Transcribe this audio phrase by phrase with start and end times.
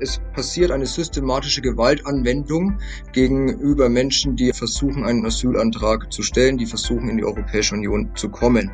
[0.00, 2.78] es passiert eine systematische Gewaltanwendung
[3.12, 8.30] gegenüber Menschen, die versuchen, einen Asylantrag zu stellen, die versuchen, in die Europäische Union zu
[8.30, 8.70] kommen.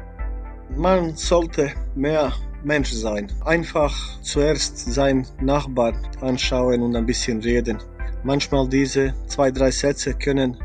[0.76, 2.32] Man sollte mehr
[2.64, 3.30] Mensch sein.
[3.44, 7.78] Einfach zuerst seinen Nachbar anschauen und ein bisschen reden.
[8.22, 10.56] Manchmal diese zwei, drei Sätze können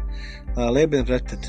[0.55, 1.39] äh, Leben retten.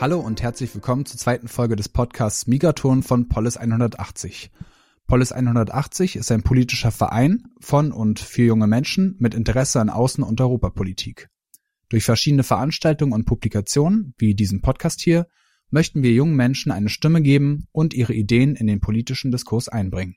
[0.00, 4.50] Hallo und herzlich willkommen zur zweiten Folge des Podcasts Migraton von Polis 180.
[5.10, 10.22] Polis 180 ist ein politischer Verein von und für junge Menschen mit Interesse an Außen-
[10.22, 11.28] und Europapolitik.
[11.88, 15.26] Durch verschiedene Veranstaltungen und Publikationen, wie diesen Podcast hier,
[15.68, 20.14] möchten wir jungen Menschen eine Stimme geben und ihre Ideen in den politischen Diskurs einbringen.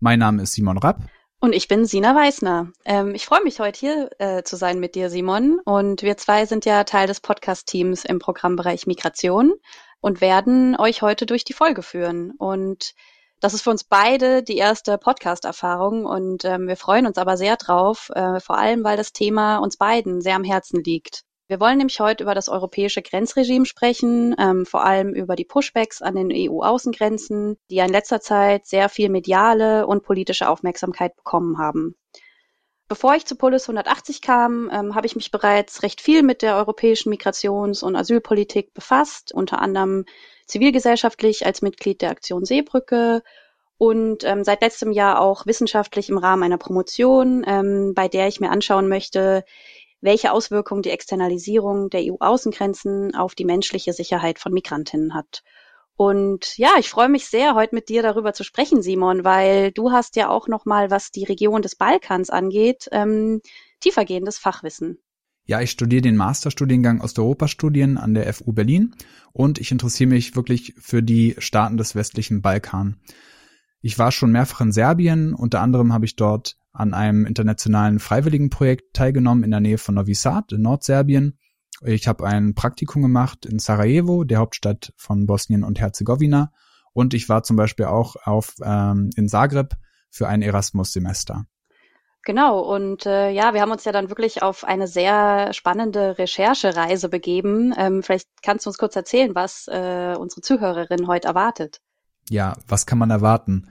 [0.00, 1.06] Mein Name ist Simon Rapp
[1.40, 2.72] und ich bin Sina Weißner.
[2.86, 5.60] Ähm, ich freue mich heute hier äh, zu sein mit dir, Simon.
[5.66, 9.52] Und wir zwei sind ja Teil des Podcast-Teams im Programmbereich Migration
[10.00, 12.30] und werden euch heute durch die Folge führen.
[12.38, 12.94] Und
[13.40, 17.56] das ist für uns beide die erste Podcast-Erfahrung und ähm, wir freuen uns aber sehr
[17.56, 21.24] drauf, äh, vor allem weil das Thema uns beiden sehr am Herzen liegt.
[21.46, 26.00] Wir wollen nämlich heute über das europäische Grenzregime sprechen, ähm, vor allem über die Pushbacks
[26.00, 31.96] an den EU-Außengrenzen, die in letzter Zeit sehr viel mediale und politische Aufmerksamkeit bekommen haben.
[32.86, 36.56] Bevor ich zu Polis 180 kam, ähm, habe ich mich bereits recht viel mit der
[36.56, 40.04] europäischen Migrations- und Asylpolitik befasst, unter anderem
[40.46, 43.22] zivilgesellschaftlich als Mitglied der Aktion Seebrücke
[43.78, 48.40] und ähm, seit letztem Jahr auch wissenschaftlich im Rahmen einer Promotion, ähm, bei der ich
[48.40, 49.44] mir anschauen möchte,
[50.02, 55.42] welche Auswirkungen die Externalisierung der EU-Außengrenzen auf die menschliche Sicherheit von Migrantinnen hat.
[55.96, 59.92] Und ja, ich freue mich sehr, heute mit dir darüber zu sprechen, Simon, weil du
[59.92, 63.40] hast ja auch noch mal, was die Region des Balkans angeht, ähm,
[63.80, 64.98] tiefergehendes Fachwissen.
[65.46, 68.96] Ja, ich studiere den Masterstudiengang Osteuropa-Studien an der FU Berlin
[69.32, 72.96] und ich interessiere mich wirklich für die Staaten des westlichen Balkan.
[73.82, 78.94] Ich war schon mehrfach in Serbien, unter anderem habe ich dort an einem internationalen Freiwilligenprojekt
[78.94, 81.38] teilgenommen in der Nähe von Novi Sad in Nordserbien.
[81.84, 86.50] Ich habe ein Praktikum gemacht in Sarajevo, der Hauptstadt von Bosnien und Herzegowina.
[86.92, 89.74] Und ich war zum Beispiel auch auf, ähm, in Zagreb
[90.10, 91.46] für ein Erasmus-Semester.
[92.24, 97.10] Genau, und äh, ja, wir haben uns ja dann wirklich auf eine sehr spannende Recherchereise
[97.10, 97.74] begeben.
[97.76, 101.82] Ähm, vielleicht kannst du uns kurz erzählen, was äh, unsere Zuhörerin heute erwartet.
[102.30, 103.68] Ja, was kann man erwarten?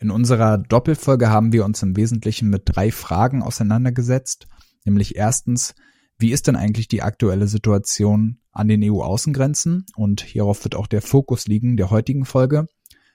[0.00, 4.48] In unserer Doppelfolge haben wir uns im Wesentlichen mit drei Fragen auseinandergesetzt,
[4.84, 5.76] nämlich erstens,
[6.22, 9.84] wie ist denn eigentlich die aktuelle Situation an den EU-Außengrenzen?
[9.96, 12.68] Und hierauf wird auch der Fokus liegen der heutigen Folge.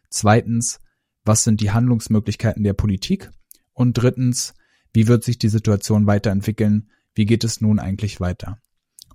[0.09, 0.79] Zweitens,
[1.23, 3.31] was sind die Handlungsmöglichkeiten der Politik?
[3.73, 4.53] Und drittens,
[4.93, 6.89] wie wird sich die Situation weiterentwickeln?
[7.15, 8.59] Wie geht es nun eigentlich weiter?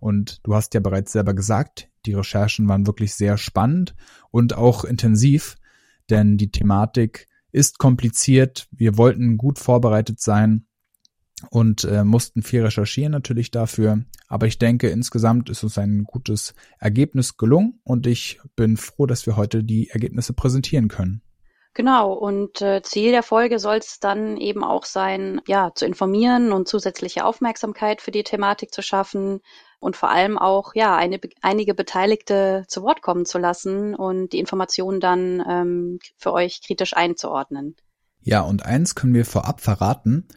[0.00, 3.94] Und du hast ja bereits selber gesagt, die Recherchen waren wirklich sehr spannend
[4.30, 5.56] und auch intensiv,
[6.10, 8.66] denn die Thematik ist kompliziert.
[8.70, 10.66] Wir wollten gut vorbereitet sein
[11.50, 14.04] und äh, mussten viel recherchieren natürlich dafür.
[14.28, 19.26] Aber ich denke, insgesamt ist uns ein gutes Ergebnis gelungen und ich bin froh, dass
[19.26, 21.22] wir heute die Ergebnisse präsentieren können.
[21.74, 26.52] Genau, und äh, Ziel der Folge soll es dann eben auch sein, ja, zu informieren
[26.52, 29.40] und zusätzliche Aufmerksamkeit für die Thematik zu schaffen
[29.80, 34.38] und vor allem auch, ja, eine, einige Beteiligte zu Wort kommen zu lassen und die
[34.38, 37.74] Informationen dann ähm, für euch kritisch einzuordnen.
[38.20, 40.28] Ja, und eins können wir vorab verraten.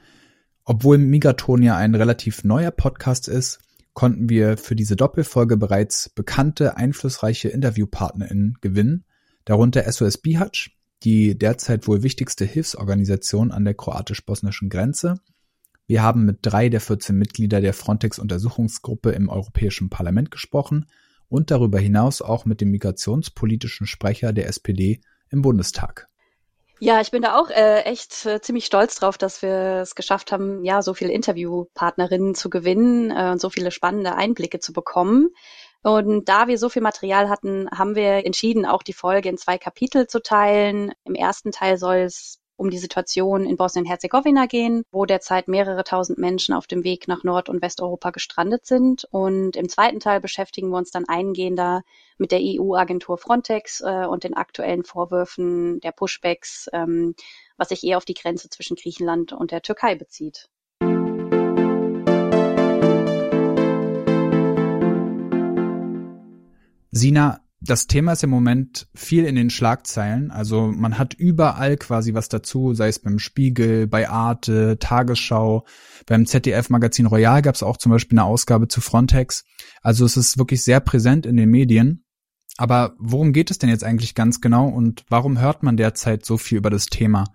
[0.66, 3.60] Obwohl Migaton ja ein relativ neuer Podcast ist,
[3.94, 9.06] konnten wir für diese Doppelfolge bereits bekannte, einflussreiche InterviewpartnerInnen gewinnen,
[9.46, 10.72] darunter SOS Bihac,
[11.04, 15.20] die derzeit wohl wichtigste Hilfsorganisation an der kroatisch-bosnischen Grenze.
[15.86, 20.88] Wir haben mit drei der 14 Mitglieder der Frontex-Untersuchungsgruppe im Europäischen Parlament gesprochen
[21.30, 25.00] und darüber hinaus auch mit dem migrationspolitischen Sprecher der SPD
[25.30, 26.08] im Bundestag.
[26.80, 30.32] Ja, ich bin da auch äh, echt äh, ziemlich stolz drauf, dass wir es geschafft
[30.34, 35.30] haben, ja, so viele Interviewpartnerinnen zu gewinnen äh, und so viele spannende Einblicke zu bekommen.
[35.84, 39.58] Und da wir so viel Material hatten, haben wir entschieden, auch die Folge in zwei
[39.58, 40.92] Kapitel zu teilen.
[41.06, 46.18] Im ersten Teil soll es um die Situation in Bosnien-Herzegowina gehen, wo derzeit mehrere tausend
[46.18, 49.06] Menschen auf dem Weg nach Nord- und Westeuropa gestrandet sind.
[49.12, 51.84] Und im zweiten Teil beschäftigen wir uns dann eingehender
[52.18, 57.16] mit der EU-Agentur Frontex äh, und den aktuellen Vorwürfen der Pushbacks, ähm,
[57.58, 60.50] was sich eher auf die Grenze zwischen Griechenland und der Türkei bezieht.
[66.92, 70.30] Sina, das Thema ist im Moment viel in den Schlagzeilen.
[70.30, 75.66] Also man hat überall quasi was dazu, sei es beim Spiegel, bei Arte, Tagesschau,
[76.06, 79.46] beim ZDF-Magazin Royal gab es auch zum Beispiel eine Ausgabe zu Frontex.
[79.82, 82.04] Also es ist wirklich sehr präsent in den Medien.
[82.58, 86.38] Aber worum geht es denn jetzt eigentlich ganz genau und warum hört man derzeit so
[86.38, 87.26] viel über das Thema?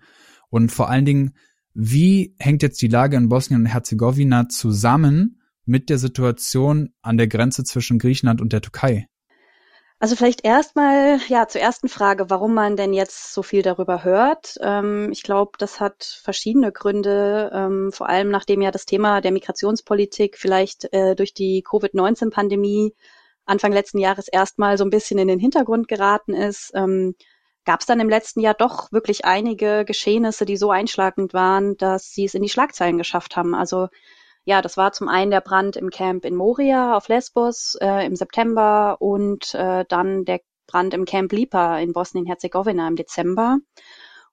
[0.49, 1.33] Und vor allen Dingen,
[1.73, 7.27] wie hängt jetzt die Lage in Bosnien und Herzegowina zusammen mit der Situation an der
[7.27, 9.07] Grenze zwischen Griechenland und der Türkei?
[10.01, 14.55] Also vielleicht erstmal, ja, zur ersten Frage, warum man denn jetzt so viel darüber hört.
[14.59, 19.31] Ähm, ich glaube, das hat verschiedene Gründe, ähm, vor allem nachdem ja das Thema der
[19.31, 22.95] Migrationspolitik vielleicht äh, durch die Covid-19-Pandemie
[23.45, 26.71] Anfang letzten Jahres erstmal so ein bisschen in den Hintergrund geraten ist.
[26.73, 27.13] Ähm,
[27.63, 32.09] Gab es dann im letzten Jahr doch wirklich einige Geschehnisse, die so einschlagend waren, dass
[32.09, 33.53] sie es in die Schlagzeilen geschafft haben.
[33.53, 33.87] Also
[34.43, 38.15] ja, das war zum einen der Brand im Camp in Moria auf Lesbos äh, im
[38.15, 43.57] September und äh, dann der Brand im Camp Lipa in Bosnien-Herzegowina im Dezember.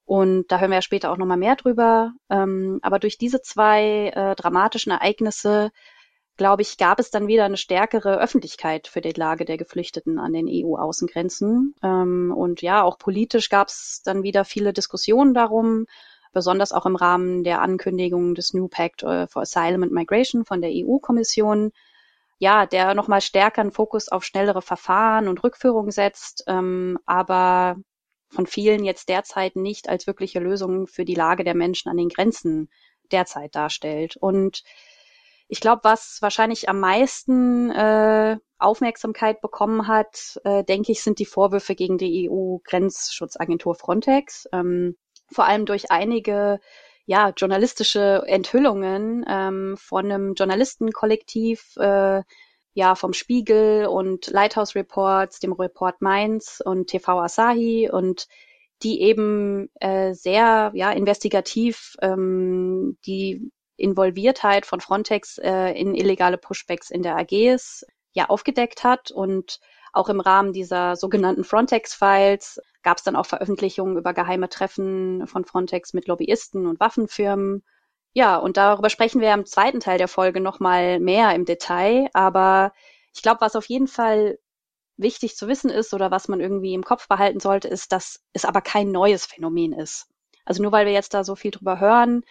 [0.04, 2.12] Und da hören wir ja später auch nochmal mehr drüber.
[2.30, 5.70] Ähm, aber durch diese zwei äh, dramatischen Ereignisse,
[6.38, 10.32] glaube ich, gab es dann wieder eine stärkere Öffentlichkeit für die Lage der Geflüchteten an
[10.32, 11.74] den EU-Außengrenzen.
[11.82, 15.84] Ähm, und ja, auch politisch gab es dann wieder viele Diskussionen darum,
[16.38, 20.60] besonders auch im Rahmen der Ankündigung des New Pact äh, for Asylum and Migration von
[20.60, 21.72] der EU-Kommission,
[22.38, 27.76] ja, der nochmal stärker einen Fokus auf schnellere Verfahren und Rückführung setzt, ähm, aber
[28.30, 32.08] von vielen jetzt derzeit nicht als wirkliche Lösung für die Lage der Menschen an den
[32.08, 32.70] Grenzen
[33.10, 34.16] derzeit darstellt.
[34.16, 34.62] Und
[35.48, 41.26] ich glaube, was wahrscheinlich am meisten äh, Aufmerksamkeit bekommen hat, äh, denke ich, sind die
[41.26, 44.46] Vorwürfe gegen die EU-Grenzschutzagentur Frontex.
[44.52, 44.96] Ähm,
[45.30, 46.60] vor allem durch einige
[47.06, 52.22] ja, journalistische Enthüllungen ähm, von einem Journalistenkollektiv, äh,
[52.74, 58.28] ja, vom Spiegel und Lighthouse Reports, dem Report Mainz und TV Asahi und
[58.82, 66.90] die eben äh, sehr ja, investigativ ähm, die Involviertheit von Frontex äh, in illegale Pushbacks
[66.90, 69.60] in der AGs ja aufgedeckt hat und
[69.98, 75.44] auch im Rahmen dieser sogenannten Frontex-Files gab es dann auch Veröffentlichungen über geheime Treffen von
[75.44, 77.64] Frontex mit Lobbyisten und Waffenfirmen.
[78.14, 82.08] Ja, und darüber sprechen wir im zweiten Teil der Folge nochmal mehr im Detail.
[82.14, 82.72] Aber
[83.14, 84.38] ich glaube, was auf jeden Fall
[84.96, 88.44] wichtig zu wissen ist oder was man irgendwie im Kopf behalten sollte, ist, dass es
[88.44, 90.06] aber kein neues Phänomen ist.
[90.44, 92.22] Also nur weil wir jetzt da so viel drüber hören,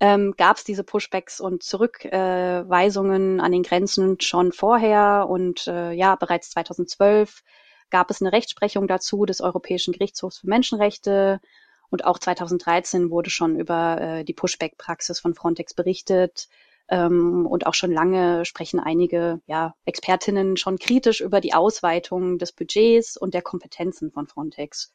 [0.00, 5.92] ähm, gab es diese Pushbacks und Zurückweisungen äh, an den Grenzen schon vorher und äh,
[5.92, 7.42] ja, bereits 2012
[7.90, 11.40] gab es eine Rechtsprechung dazu des Europäischen Gerichtshofs für Menschenrechte
[11.90, 16.48] und auch 2013 wurde schon über äh, die Pushback-Praxis von Frontex berichtet.
[16.88, 22.52] Ähm, und auch schon lange sprechen einige ja, Expertinnen schon kritisch über die Ausweitung des
[22.52, 24.92] Budgets und der Kompetenzen von Frontex.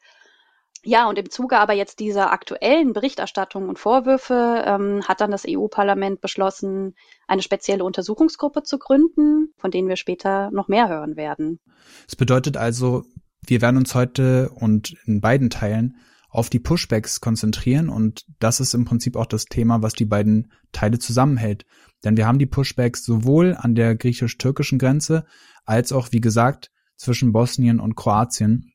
[0.87, 5.43] Ja, und im Zuge aber jetzt dieser aktuellen Berichterstattung und Vorwürfe ähm, hat dann das
[5.47, 6.93] EU-Parlament beschlossen,
[7.27, 11.59] eine spezielle Untersuchungsgruppe zu gründen, von denen wir später noch mehr hören werden.
[12.07, 13.03] Es bedeutet also,
[13.47, 15.97] wir werden uns heute und in beiden Teilen
[16.29, 20.51] auf die Pushbacks konzentrieren und das ist im Prinzip auch das Thema, was die beiden
[20.71, 21.65] Teile zusammenhält.
[22.03, 25.25] Denn wir haben die Pushbacks sowohl an der griechisch-türkischen Grenze
[25.65, 28.71] als auch, wie gesagt, zwischen Bosnien und Kroatien.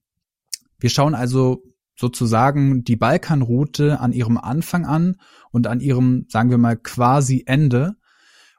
[0.80, 1.62] Wir schauen also
[2.00, 5.16] sozusagen die Balkanroute an ihrem Anfang an
[5.52, 7.96] und an ihrem, sagen wir mal, quasi Ende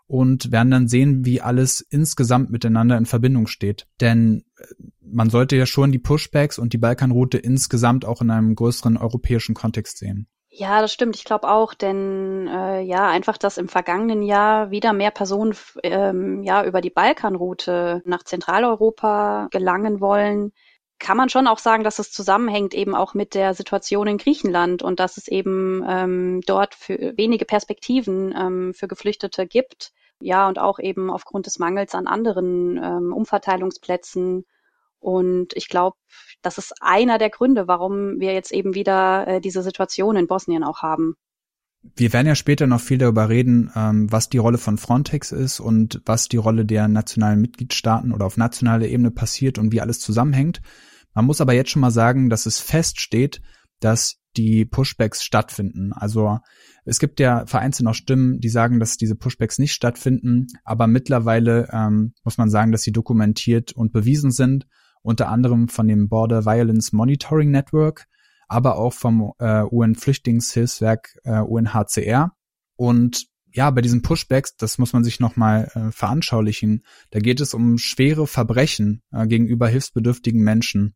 [0.06, 3.88] und werden dann sehen, wie alles insgesamt miteinander in Verbindung steht.
[4.00, 4.66] Denn äh,
[5.02, 9.56] man sollte ja schon die Pushbacks und die Balkanroute insgesamt auch in einem größeren europäischen
[9.56, 10.28] Kontext sehen.
[10.54, 11.16] Ja, das stimmt.
[11.16, 16.44] Ich glaube auch, denn äh, ja, einfach, dass im vergangenen Jahr wieder mehr Personen ähm,
[16.44, 20.52] ja über die Balkanroute nach Zentraleuropa gelangen wollen,
[21.02, 24.84] kann man schon auch sagen, dass es zusammenhängt eben auch mit der Situation in Griechenland
[24.84, 29.92] und dass es eben ähm, dort für wenige Perspektiven ähm, für Geflüchtete gibt.
[30.22, 34.46] Ja, und auch eben aufgrund des Mangels an anderen ähm, Umverteilungsplätzen.
[35.00, 35.98] Und ich glaube,
[36.44, 40.64] das ist einer der Gründe, warum wir jetzt eben wieder äh, diese Situation in Bosnien
[40.64, 41.16] auch haben.
[41.96, 45.60] Wir werden ja später noch viel darüber reden, ähm, was die Rolle von Frontex ist
[45.60, 50.00] und was die Rolle der nationalen Mitgliedstaaten oder auf nationaler Ebene passiert und wie alles
[50.00, 50.62] zusammenhängt.
[51.14, 53.42] Man muss aber jetzt schon mal sagen, dass es feststeht,
[53.80, 55.92] dass die Pushbacks stattfinden.
[55.94, 56.40] Also
[56.86, 61.68] es gibt ja vereinzelt noch Stimmen, die sagen, dass diese Pushbacks nicht stattfinden, aber mittlerweile
[61.72, 64.68] ähm, muss man sagen, dass sie dokumentiert und bewiesen sind,
[65.02, 68.06] unter anderem von dem Border Violence Monitoring Network,
[68.48, 72.32] aber auch vom äh, UN-Flüchtlingshilfswerk äh, UNHCR.
[72.76, 77.54] Und ja, bei diesen Pushbacks, das muss man sich nochmal äh, veranschaulichen, da geht es
[77.54, 80.96] um schwere Verbrechen äh, gegenüber hilfsbedürftigen Menschen.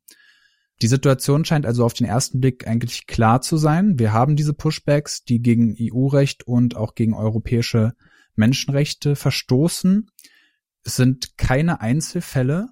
[0.81, 3.97] Die Situation scheint also auf den ersten Blick eigentlich klar zu sein.
[3.97, 7.93] Wir haben diese Pushbacks, die gegen EU-Recht und auch gegen europäische
[8.35, 10.09] Menschenrechte verstoßen.
[10.83, 12.69] Es sind keine Einzelfälle,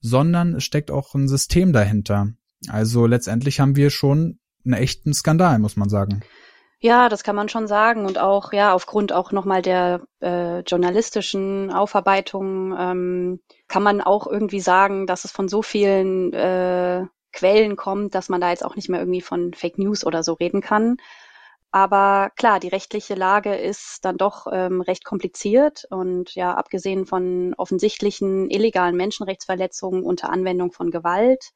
[0.00, 2.32] sondern es steckt auch ein System dahinter.
[2.68, 6.22] Also letztendlich haben wir schon einen echten Skandal, muss man sagen.
[6.84, 8.04] Ja, das kann man schon sagen.
[8.06, 14.58] Und auch, ja, aufgrund auch nochmal der äh, journalistischen Aufarbeitung ähm, kann man auch irgendwie
[14.60, 18.88] sagen, dass es von so vielen äh, Quellen kommt, dass man da jetzt auch nicht
[18.88, 20.96] mehr irgendwie von Fake News oder so reden kann.
[21.70, 27.54] Aber klar, die rechtliche Lage ist dann doch ähm, recht kompliziert und ja, abgesehen von
[27.56, 31.52] offensichtlichen illegalen Menschenrechtsverletzungen unter Anwendung von Gewalt,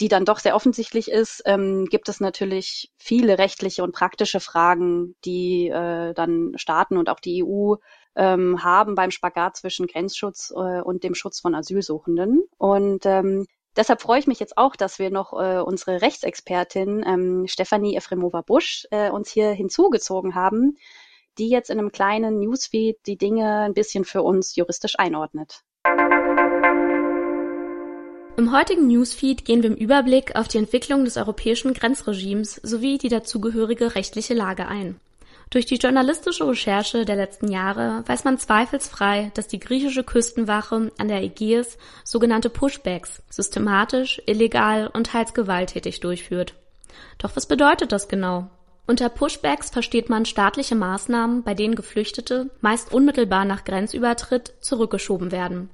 [0.00, 5.14] die dann doch sehr offensichtlich ist, ähm, gibt es natürlich viele rechtliche und praktische Fragen,
[5.24, 7.74] die äh, dann Staaten und auch die EU
[8.16, 12.42] ähm, haben beim Spagat zwischen Grenzschutz äh, und dem Schutz von Asylsuchenden.
[12.58, 17.46] Und ähm, Deshalb freue ich mich jetzt auch, dass wir noch äh, unsere Rechtsexpertin ähm,
[17.46, 20.76] Stefanie Efremova-Busch äh, uns hier hinzugezogen haben,
[21.38, 25.62] die jetzt in einem kleinen Newsfeed die Dinge ein bisschen für uns juristisch einordnet.
[28.36, 33.08] Im heutigen Newsfeed gehen wir im Überblick auf die Entwicklung des europäischen Grenzregimes sowie die
[33.08, 34.98] dazugehörige rechtliche Lage ein.
[35.50, 41.08] Durch die journalistische Recherche der letzten Jahre weiß man zweifelsfrei, dass die griechische Küstenwache an
[41.08, 46.54] der Ägäis sogenannte Pushbacks systematisch, illegal und teils gewalttätig durchführt.
[47.18, 48.48] Doch was bedeutet das genau?
[48.86, 55.68] Unter Pushbacks versteht man staatliche Maßnahmen, bei denen Geflüchtete meist unmittelbar nach Grenzübertritt zurückgeschoben werden.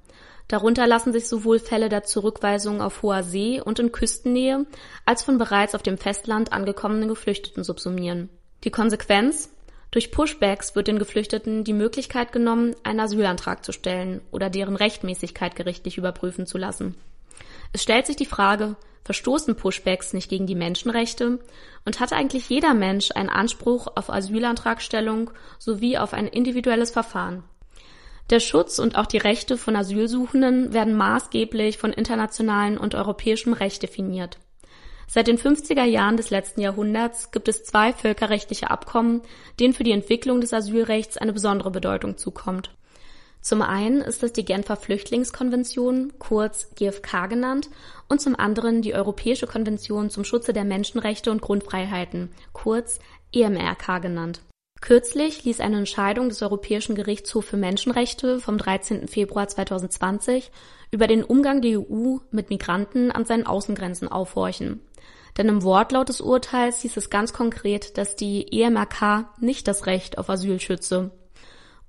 [0.49, 4.65] Darunter lassen sich sowohl Fälle der Zurückweisung auf hoher See und in Küstennähe
[5.05, 8.29] als von bereits auf dem Festland angekommenen Geflüchteten subsumieren.
[8.65, 9.51] Die Konsequenz?
[9.91, 15.57] Durch Pushbacks wird den Geflüchteten die Möglichkeit genommen, einen Asylantrag zu stellen oder deren Rechtmäßigkeit
[15.57, 16.97] gerichtlich überprüfen zu lassen.
[17.73, 21.39] Es stellt sich die Frage, verstoßen Pushbacks nicht gegen die Menschenrechte
[21.85, 27.45] und hat eigentlich jeder Mensch einen Anspruch auf Asylantragstellung sowie auf ein individuelles Verfahren?
[28.31, 33.83] Der Schutz und auch die Rechte von Asylsuchenden werden maßgeblich von internationalen und europäischem Recht
[33.83, 34.39] definiert.
[35.07, 39.23] Seit den 50er Jahren des letzten Jahrhunderts gibt es zwei völkerrechtliche Abkommen,
[39.61, 42.73] denen für die Entwicklung des Asylrechts eine besondere Bedeutung zukommt.
[43.41, 47.71] Zum einen ist es die Genfer Flüchtlingskonvention, kurz GFK genannt,
[48.09, 52.99] und zum anderen die Europäische Konvention zum Schutze der Menschenrechte und Grundfreiheiten, kurz
[53.33, 54.41] EMRK genannt.
[54.87, 59.09] Kürzlich ließ eine Entscheidung des Europäischen Gerichtshofs für Menschenrechte vom 13.
[59.09, 60.53] Februar 2020
[60.93, 64.81] über den Umgang der EU mit Migranten an seinen Außengrenzen aufhorchen.
[65.37, 70.19] Denn im Wortlaut des Urteils hieß es ganz konkret, dass die EMRK nicht das Recht
[70.19, 71.11] auf Asyl schütze.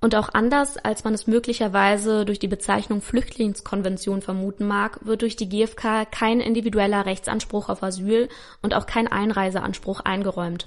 [0.00, 5.36] Und auch anders, als man es möglicherweise durch die Bezeichnung Flüchtlingskonvention vermuten mag, wird durch
[5.36, 8.28] die GfK kein individueller Rechtsanspruch auf Asyl
[8.60, 10.66] und auch kein Einreiseanspruch eingeräumt.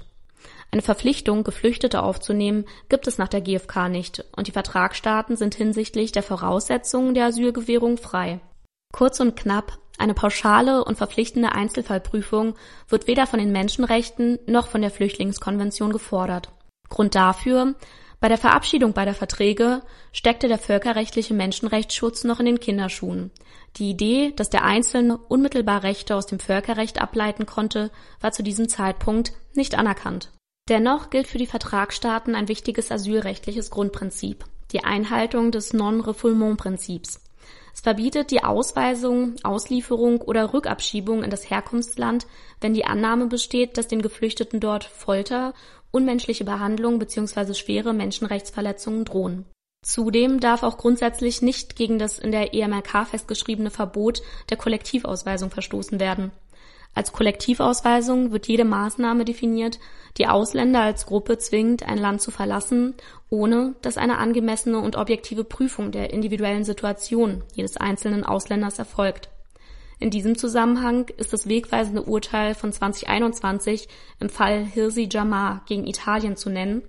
[0.72, 6.12] Eine Verpflichtung, Geflüchtete aufzunehmen, gibt es nach der GfK nicht und die Vertragsstaaten sind hinsichtlich
[6.12, 8.40] der Voraussetzungen der Asylgewährung frei.
[8.90, 12.54] Kurz und knapp, eine pauschale und verpflichtende Einzelfallprüfung
[12.88, 16.50] wird weder von den Menschenrechten noch von der Flüchtlingskonvention gefordert.
[16.88, 17.74] Grund dafür,
[18.20, 23.30] bei der Verabschiedung beider Verträge steckte der völkerrechtliche Menschenrechtsschutz noch in den Kinderschuhen.
[23.76, 28.70] Die Idee, dass der Einzelne unmittelbar Rechte aus dem Völkerrecht ableiten konnte, war zu diesem
[28.70, 30.30] Zeitpunkt nicht anerkannt.
[30.72, 37.20] Dennoch gilt für die Vertragsstaaten ein wichtiges asylrechtliches Grundprinzip, die Einhaltung des Non-Refoulement-Prinzips.
[37.74, 42.26] Es verbietet die Ausweisung, Auslieferung oder Rückabschiebung in das Herkunftsland,
[42.62, 45.52] wenn die Annahme besteht, dass den Geflüchteten dort Folter,
[45.90, 47.52] unmenschliche Behandlung bzw.
[47.52, 49.44] schwere Menschenrechtsverletzungen drohen.
[49.84, 56.00] Zudem darf auch grundsätzlich nicht gegen das in der EMRK festgeschriebene Verbot der Kollektivausweisung verstoßen
[56.00, 56.32] werden.
[56.94, 59.78] Als Kollektivausweisung wird jede Maßnahme definiert,
[60.18, 62.94] die Ausländer als Gruppe zwingt, ein Land zu verlassen,
[63.30, 69.30] ohne dass eine angemessene und objektive Prüfung der individuellen Situation jedes einzelnen Ausländers erfolgt.
[70.00, 73.88] In diesem Zusammenhang ist das wegweisende Urteil von 2021
[74.20, 76.82] im Fall Hirsi Jamar gegen Italien zu nennen,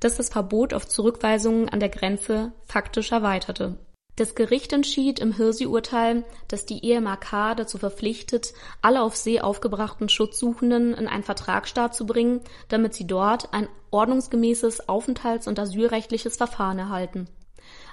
[0.00, 3.78] das das Verbot auf Zurückweisungen an der Grenze faktisch erweiterte
[4.16, 10.94] das Gericht entschied im Hirsi-Urteil, dass die EMAK dazu verpflichtet, alle auf See aufgebrachten Schutzsuchenden
[10.94, 17.28] in einen Vertragsstaat zu bringen, damit sie dort ein ordnungsgemäßes Aufenthalts- und asylrechtliches Verfahren erhalten.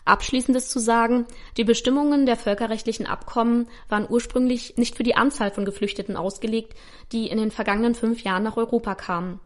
[0.06, 1.26] Abschließend ist zu sagen,
[1.58, 6.76] die Bestimmungen der völkerrechtlichen Abkommen waren ursprünglich nicht für die Anzahl von Geflüchteten ausgelegt,
[7.12, 9.40] die in den vergangenen fünf Jahren nach Europa kamen.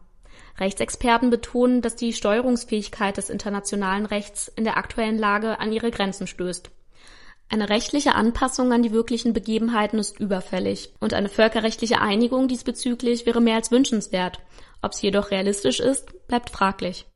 [0.58, 6.26] Rechtsexperten betonen, dass die Steuerungsfähigkeit des internationalen Rechts in der aktuellen Lage an ihre Grenzen
[6.26, 6.70] stößt.
[7.48, 13.40] Eine rechtliche Anpassung an die wirklichen Begebenheiten ist überfällig und eine völkerrechtliche Einigung diesbezüglich wäre
[13.40, 14.40] mehr als wünschenswert.
[14.82, 17.06] Ob sie jedoch realistisch ist, bleibt fraglich.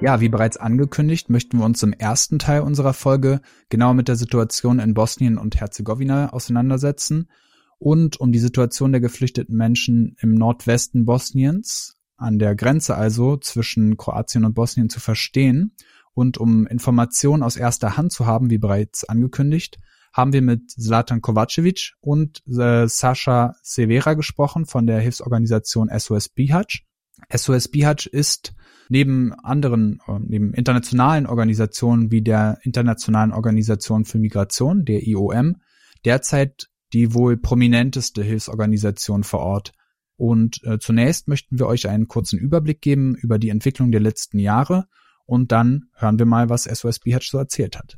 [0.00, 4.16] Ja, wie bereits angekündigt, möchten wir uns im ersten Teil unserer Folge genauer mit der
[4.16, 7.28] Situation in Bosnien und Herzegowina auseinandersetzen
[7.82, 13.96] und um die Situation der geflüchteten Menschen im Nordwesten Bosniens, an der Grenze also zwischen
[13.96, 15.74] Kroatien und Bosnien zu verstehen
[16.14, 19.78] und um Informationen aus erster Hand zu haben, wie bereits angekündigt,
[20.12, 26.82] haben wir mit Zlatan Kovacevic und äh, Sascha Severa gesprochen von der Hilfsorganisation SOS Bihac.
[27.34, 28.54] SOS Bihac ist
[28.88, 35.56] neben anderen, äh, neben internationalen Organisationen wie der Internationalen Organisation für Migration, der IOM,
[36.04, 39.72] derzeit die wohl prominenteste Hilfsorganisation vor Ort.
[40.16, 44.38] Und äh, zunächst möchten wir euch einen kurzen Überblick geben über die Entwicklung der letzten
[44.38, 44.86] Jahre
[45.26, 47.96] und dann hören wir mal, was SOS Bihac so erzählt hat.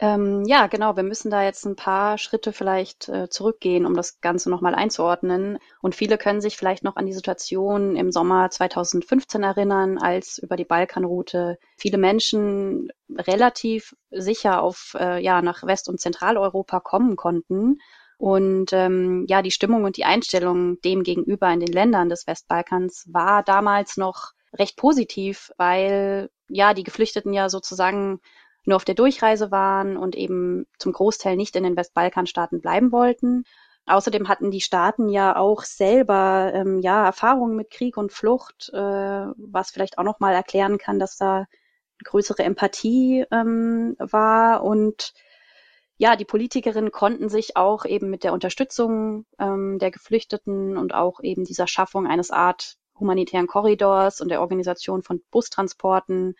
[0.00, 0.96] Ähm, ja, genau.
[0.96, 5.58] Wir müssen da jetzt ein paar Schritte vielleicht äh, zurückgehen, um das Ganze nochmal einzuordnen.
[5.82, 10.54] Und viele können sich vielleicht noch an die Situation im Sommer 2015 erinnern, als über
[10.54, 17.78] die Balkanroute viele Menschen relativ sicher auf, äh, ja, nach West- und Zentraleuropa kommen konnten.
[18.18, 23.06] Und ähm, ja, die Stimmung und die Einstellung dem gegenüber in den Ländern des Westbalkans
[23.12, 28.20] war damals noch recht positiv, weil ja die Geflüchteten ja sozusagen
[28.64, 33.44] nur auf der Durchreise waren und eben zum Großteil nicht in den Westbalkanstaaten bleiben wollten.
[33.86, 38.78] Außerdem hatten die Staaten ja auch selber ähm, ja Erfahrungen mit Krieg und Flucht, äh,
[38.78, 41.46] was vielleicht auch noch mal erklären kann, dass da
[42.04, 45.14] größere Empathie ähm, war und
[45.98, 51.20] ja, die Politikerinnen konnten sich auch eben mit der Unterstützung ähm, der Geflüchteten und auch
[51.22, 56.36] eben dieser Schaffung eines Art humanitären Korridors und der Organisation von Bustransporten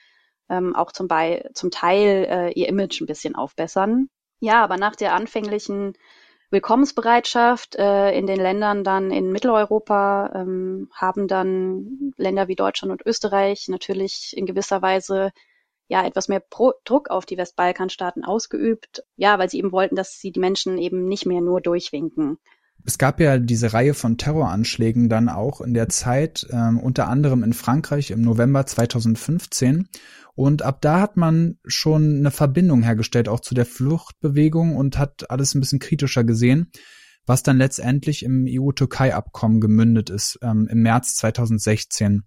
[0.48, 4.08] ähm, auch zum, Be zum Teil äh, ihr Image ein bisschen aufbessern.
[4.40, 5.94] Ja, aber nach der anfänglichen
[6.50, 13.04] Willkommensbereitschaft äh, in den Ländern dann in Mitteleuropa ähm, haben dann Länder wie Deutschland und
[13.04, 15.32] Österreich natürlich in gewisser Weise
[15.88, 20.18] ja etwas mehr Pro Druck auf die Westbalkanstaaten ausgeübt, ja, weil sie eben wollten, dass
[20.20, 22.38] sie die Menschen eben nicht mehr nur durchwinken.
[22.84, 27.42] Es gab ja diese Reihe von Terroranschlägen dann auch in der Zeit, ähm, unter anderem
[27.42, 29.88] in Frankreich im November 2015.
[30.34, 35.30] Und ab da hat man schon eine Verbindung hergestellt, auch zu der Fluchtbewegung und hat
[35.30, 36.70] alles ein bisschen kritischer gesehen,
[37.26, 42.22] was dann letztendlich im EU-Türkei-Abkommen gemündet ist, ähm, im März 2016.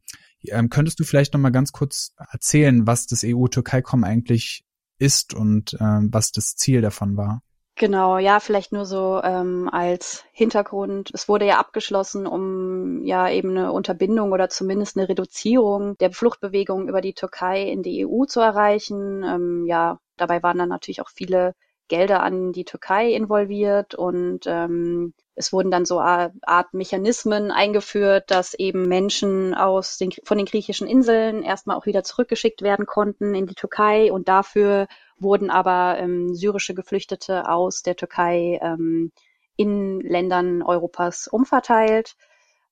[0.47, 4.63] Ähm, könntest du vielleicht noch mal ganz kurz erzählen, was das EU-Türkei-Kommen eigentlich
[4.97, 7.41] ist und ähm, was das Ziel davon war?
[7.75, 11.09] Genau, ja, vielleicht nur so ähm, als Hintergrund.
[11.13, 16.87] Es wurde ja abgeschlossen, um ja eben eine Unterbindung oder zumindest eine Reduzierung der Fluchtbewegung
[16.87, 19.23] über die Türkei in die EU zu erreichen.
[19.23, 21.55] Ähm, ja, dabei waren dann natürlich auch viele
[21.91, 28.53] Gelder an die Türkei involviert und ähm, es wurden dann so Art Mechanismen eingeführt, dass
[28.53, 33.45] eben Menschen aus den, von den griechischen Inseln erstmal auch wieder zurückgeschickt werden konnten in
[33.45, 39.11] die Türkei und dafür wurden aber ähm, syrische Geflüchtete aus der Türkei ähm,
[39.57, 42.15] in Ländern Europas umverteilt.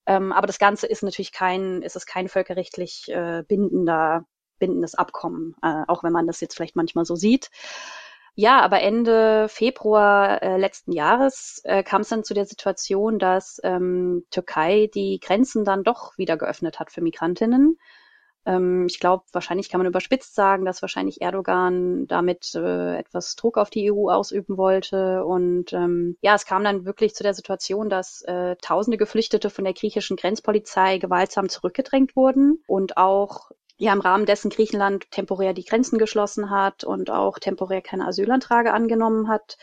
[0.06, 4.26] Ähm, aber das Ganze ist natürlich kein, ist es kein völkerrechtlich äh, bindender,
[4.60, 7.50] bindendes Abkommen, äh, auch wenn man das jetzt vielleicht manchmal so sieht.
[8.42, 13.60] Ja, aber Ende Februar äh, letzten Jahres äh, kam es dann zu der Situation, dass
[13.66, 17.78] ähm, Türkei die Grenzen dann doch wieder geöffnet hat für Migrantinnen.
[18.46, 23.58] Ähm, ich glaube, wahrscheinlich kann man überspitzt sagen, dass wahrscheinlich Erdogan damit äh, etwas Druck
[23.58, 25.26] auf die EU ausüben wollte.
[25.26, 29.66] Und ähm, ja, es kam dann wirklich zu der Situation, dass äh, tausende Geflüchtete von
[29.66, 35.64] der griechischen Grenzpolizei gewaltsam zurückgedrängt wurden und auch ja im Rahmen dessen Griechenland temporär die
[35.64, 39.58] Grenzen geschlossen hat und auch temporär keine Asylanträge angenommen hat.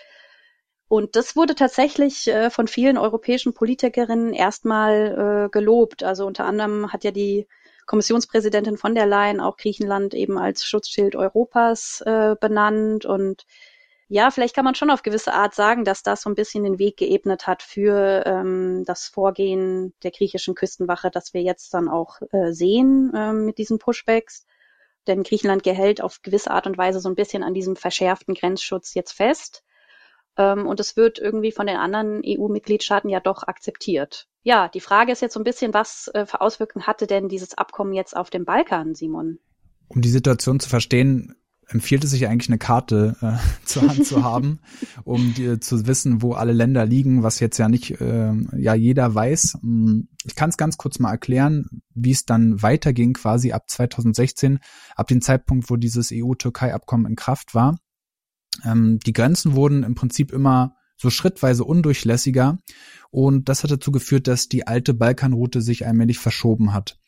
[0.89, 6.03] Und das wurde tatsächlich äh, von vielen europäischen Politikerinnen erstmal äh, gelobt.
[6.03, 7.47] Also unter anderem hat ja die
[7.85, 13.45] Kommissionspräsidentin von der Leyen auch Griechenland eben als Schutzschild Europas äh, benannt und
[14.09, 16.79] ja, vielleicht kann man schon auf gewisse Art sagen, dass das so ein bisschen den
[16.79, 22.21] Weg geebnet hat für ähm, das Vorgehen der griechischen Küstenwache, das wir jetzt dann auch
[22.31, 24.47] äh, sehen äh, mit diesen Pushbacks.
[25.09, 28.95] Denn Griechenland gehält auf gewisse Art und Weise so ein bisschen an diesem verschärften Grenzschutz
[28.95, 29.65] jetzt fest.
[30.37, 34.29] Ähm, und es wird irgendwie von den anderen EU-Mitgliedstaaten ja doch akzeptiert.
[34.43, 37.59] Ja, die Frage ist jetzt so ein bisschen, was äh, für Auswirkungen hatte denn dieses
[37.59, 39.41] Abkommen jetzt auf dem Balkan, Simon?
[39.89, 41.35] Um die Situation zu verstehen,
[41.69, 44.61] empfiehlt es sich eigentlich eine Karte äh, zur Hand zu haben,
[45.05, 49.15] um die, zu wissen, wo alle Länder liegen, was jetzt ja nicht äh, ja jeder
[49.15, 49.59] weiß.
[49.61, 54.61] Hm, ich kann es ganz kurz mal erklären, wie es dann weiterging, quasi ab 2016,
[54.95, 57.79] ab dem Zeitpunkt, wo dieses EU-Türkei-Abkommen in Kraft war.
[58.65, 62.59] Ähm, die Grenzen wurden im Prinzip immer so schrittweise undurchlässiger
[63.11, 66.99] und das hat dazu geführt, dass die alte Balkanroute sich allmählich verschoben hat.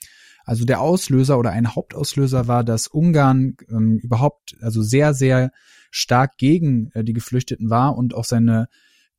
[0.49, 5.53] Also der Auslöser oder ein Hauptauslöser war, dass Ungarn ähm, überhaupt also sehr, sehr
[5.91, 8.69] stark gegen äh, die Geflüchteten war und auch seine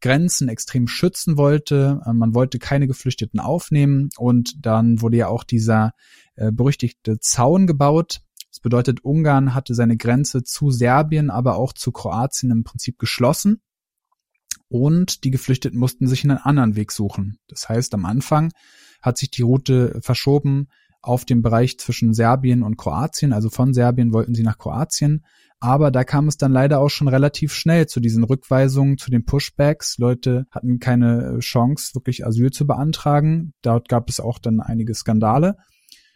[0.01, 2.01] Grenzen extrem schützen wollte.
[2.03, 5.93] Äh, man wollte keine Geflüchteten aufnehmen und dann wurde ja auch dieser
[6.33, 8.21] äh, berüchtigte Zaun gebaut.
[8.49, 13.61] Das bedeutet, Ungarn hatte seine Grenze zu Serbien, aber auch zu Kroatien im Prinzip geschlossen.
[14.67, 17.37] Und die Geflüchteten mussten sich einen anderen Weg suchen.
[17.47, 18.51] Das heißt, am Anfang
[19.03, 20.69] hat sich die Route verschoben
[21.01, 23.33] auf dem Bereich zwischen Serbien und Kroatien.
[23.33, 25.25] Also von Serbien wollten sie nach Kroatien.
[25.61, 29.25] Aber da kam es dann leider auch schon relativ schnell zu diesen Rückweisungen, zu den
[29.25, 29.97] Pushbacks.
[29.97, 33.53] Leute hatten keine Chance, wirklich Asyl zu beantragen.
[33.61, 35.57] Dort gab es auch dann einige Skandale.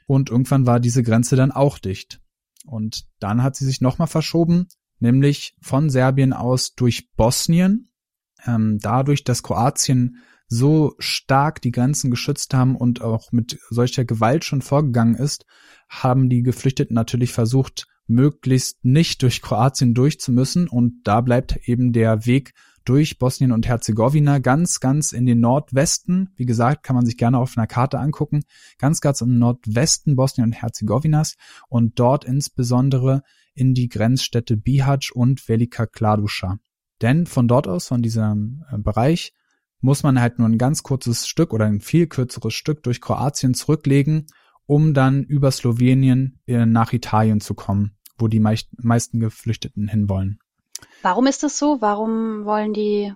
[0.07, 2.21] Und irgendwann war diese Grenze dann auch dicht.
[2.65, 4.67] Und dann hat sie sich nochmal verschoben,
[4.99, 7.89] nämlich von Serbien aus durch Bosnien.
[8.45, 10.17] Ähm, dadurch, dass Kroatien
[10.53, 15.45] so stark die Grenzen geschützt haben und auch mit solcher Gewalt schon vorgegangen ist,
[15.89, 20.67] haben die Geflüchteten natürlich versucht, möglichst nicht durch Kroatien durchzumüssen.
[20.67, 22.53] Und da bleibt eben der Weg
[22.85, 26.29] durch Bosnien und Herzegowina ganz, ganz in den Nordwesten.
[26.35, 28.43] Wie gesagt, kann man sich gerne auf einer Karte angucken.
[28.77, 31.35] Ganz, ganz im Nordwesten Bosnien und Herzegowinas
[31.67, 33.23] und dort insbesondere
[33.55, 36.59] in die Grenzstädte Bihać und Velika Kladuša.
[37.01, 39.33] Denn von dort aus, von diesem äh, Bereich,
[39.83, 43.53] muss man halt nur ein ganz kurzes Stück oder ein viel kürzeres Stück durch Kroatien
[43.53, 44.27] zurücklegen,
[44.65, 50.39] um dann über Slowenien äh, nach Italien zu kommen, wo die meisten Geflüchteten hinwollen.
[51.01, 51.81] Warum ist das so?
[51.81, 53.13] Warum wollen die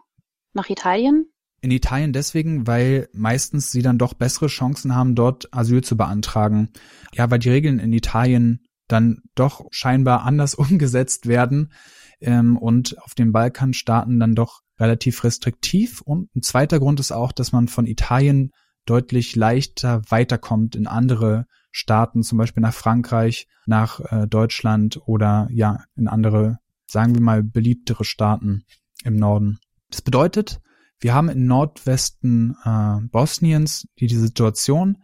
[0.53, 1.31] nach Italien?
[1.61, 6.69] In Italien deswegen, weil meistens sie dann doch bessere Chancen haben, dort Asyl zu beantragen.
[7.13, 11.71] Ja, weil die Regeln in Italien dann doch scheinbar anders umgesetzt werden
[12.19, 16.01] ähm, und auf den Balkanstaaten dann doch relativ restriktiv.
[16.01, 18.51] Und ein zweiter Grund ist auch, dass man von Italien
[18.85, 25.83] deutlich leichter weiterkommt in andere Staaten, zum Beispiel nach Frankreich, nach äh, Deutschland oder ja
[25.95, 28.63] in andere, sagen wir mal, beliebtere Staaten
[29.03, 29.59] im Norden.
[29.89, 30.59] Das bedeutet,
[30.99, 34.97] wir haben im Nordwesten äh, Bosniens die, die Situation,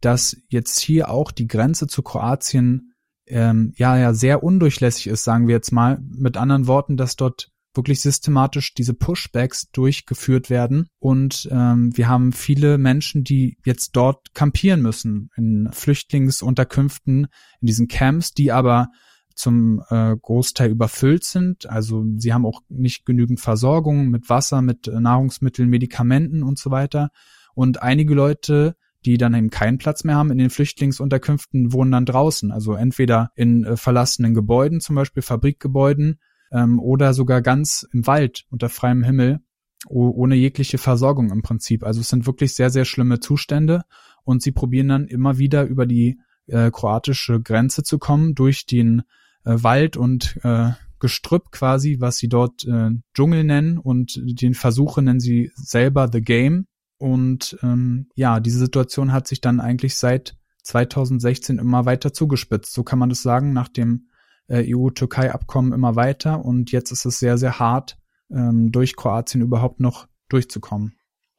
[0.00, 2.94] dass jetzt hier auch die Grenze zu Kroatien
[3.26, 5.98] ähm, ja ja sehr undurchlässig ist, sagen wir jetzt mal.
[6.00, 10.88] Mit anderen Worten, dass dort wirklich systematisch diese Pushbacks durchgeführt werden.
[10.98, 17.26] Und ähm, wir haben viele Menschen, die jetzt dort kampieren müssen in Flüchtlingsunterkünften,
[17.60, 18.88] in diesen Camps, die aber
[19.34, 21.68] zum äh, Großteil überfüllt sind.
[21.68, 26.70] Also sie haben auch nicht genügend Versorgung mit Wasser, mit äh, Nahrungsmitteln, Medikamenten und so
[26.70, 27.10] weiter.
[27.54, 32.06] Und einige Leute, die dann eben keinen Platz mehr haben in den Flüchtlingsunterkünften, wohnen dann
[32.06, 32.52] draußen.
[32.52, 36.20] Also entweder in äh, verlassenen Gebäuden, zum Beispiel Fabrikgebäuden,
[36.54, 39.40] ähm, oder sogar ganz im Wald unter freiem Himmel,
[39.86, 41.84] ohne jegliche Versorgung im Prinzip.
[41.84, 43.82] Also es sind wirklich sehr, sehr schlimme Zustände
[44.22, 49.02] und sie probieren dann immer wieder über die äh, kroatische Grenze zu kommen, durch den
[49.44, 55.02] äh, Wald und äh, Gestrüpp quasi, was sie dort äh, Dschungel nennen und den Versuche
[55.02, 56.66] nennen sie selber The Game.
[56.96, 62.72] Und ähm, ja, diese Situation hat sich dann eigentlich seit 2016 immer weiter zugespitzt.
[62.72, 64.06] So kann man das sagen, nach dem
[64.50, 67.96] EU-Türkei-Abkommen immer weiter und jetzt ist es sehr, sehr hart,
[68.30, 70.96] ähm, durch Kroatien überhaupt noch durchzukommen.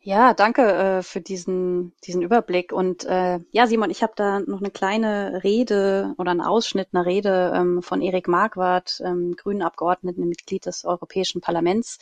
[0.07, 2.71] Ja, danke äh, für diesen, diesen Überblick.
[2.71, 7.07] Und äh, ja, Simon, ich habe da noch eine kleine Rede oder einen Ausschnitt einer
[7.07, 11.97] Rede ähm, von Erik Marquardt, ähm, grünen Abgeordneten, Mitglied des Europäischen Parlaments,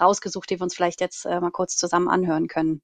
[0.00, 2.80] rausgesucht, die wir uns vielleicht jetzt äh, mal kurz zusammen anhören können.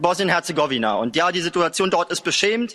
[0.00, 0.96] Bosnien-Herzegowina.
[0.96, 2.74] Und ja, die Situation dort ist beschämend.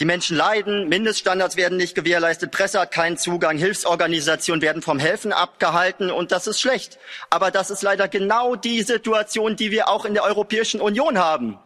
[0.00, 5.30] Die Menschen leiden, Mindeststandards werden nicht gewährleistet, Presse hat keinen Zugang, Hilfsorganisationen werden vom Helfen
[5.30, 6.98] abgehalten und das ist schlecht.
[7.28, 11.58] Aber das ist leider genau die Situation, die wir auch in der Europäischen Union haben.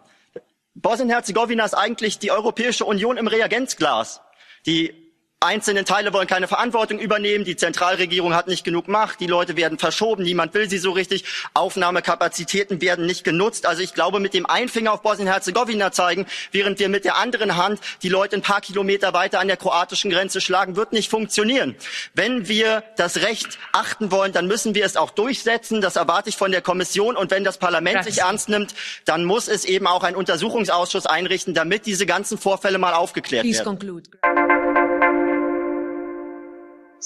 [0.75, 4.21] Bosnien-Herzegowina ist eigentlich die Europäische Union im Reagenzglas.
[4.67, 5.04] Die
[5.45, 9.79] einzelnen Teile wollen keine Verantwortung übernehmen, die Zentralregierung hat nicht genug Macht, die Leute werden
[9.79, 13.67] verschoben, niemand will sie so richtig, Aufnahmekapazitäten werden nicht genutzt.
[13.67, 17.57] Also ich glaube, mit dem einen Finger auf Bosnien-Herzegowina zeigen, während wir mit der anderen
[17.57, 21.77] Hand die Leute ein paar Kilometer weiter an der kroatischen Grenze schlagen, wird nicht funktionieren.
[22.15, 25.81] Wenn wir das Recht achten wollen, dann müssen wir es auch durchsetzen.
[25.81, 27.17] Das erwarte ich von der Kommission.
[27.17, 31.55] Und wenn das Parlament sich ernst nimmt, dann muss es eben auch einen Untersuchungsausschuss einrichten,
[31.55, 34.44] damit diese ganzen Vorfälle mal aufgeklärt werden.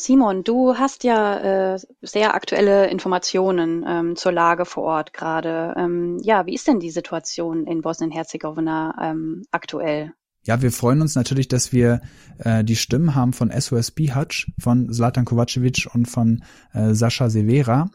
[0.01, 5.75] Simon, du hast ja äh, sehr aktuelle Informationen ähm, zur Lage vor Ort gerade.
[5.77, 10.13] Ähm, ja, wie ist denn die Situation in Bosnien-Herzegowina ähm, aktuell?
[10.45, 12.01] Ja, wir freuen uns natürlich, dass wir
[12.39, 17.91] äh, die Stimmen haben von SOS Bihać, von Zlatan Kovacevic und von äh, Sascha Severa.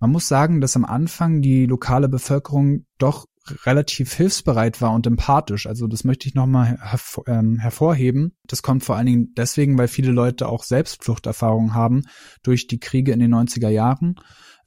[0.00, 3.26] Man muss sagen, dass am Anfang die lokale Bevölkerung doch
[3.64, 5.66] relativ hilfsbereit war und empathisch.
[5.66, 8.36] Also das möchte ich nochmal hervor, ähm, hervorheben.
[8.44, 12.02] Das kommt vor allen Dingen deswegen, weil viele Leute auch selbst Fluchterfahrungen haben
[12.42, 14.16] durch die Kriege in den 90er Jahren.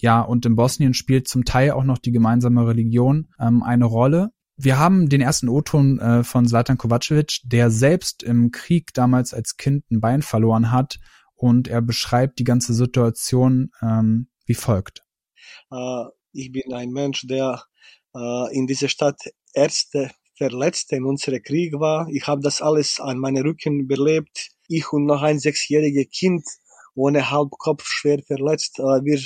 [0.01, 4.29] Ja, und in Bosnien spielt zum Teil auch noch die gemeinsame Religion ähm, eine Rolle.
[4.55, 9.55] Wir haben den ersten O-Ton äh, von Zlatan Kovacevic, der selbst im Krieg damals als
[9.57, 10.99] Kind ein Bein verloren hat
[11.35, 15.03] und er beschreibt die ganze Situation ähm, wie folgt.
[15.71, 17.63] Uh, ich bin ein Mensch, der
[18.15, 19.21] äh, in dieser Stadt
[19.53, 22.07] erste Verletzte in unserem Krieg war.
[22.09, 24.51] Ich habe das alles an meinem Rücken überlebt.
[24.67, 26.45] Ich und noch ein sechsjähriges Kind
[26.95, 28.79] ohne Halbkopf schwer verletzt.
[28.79, 29.19] Äh, wir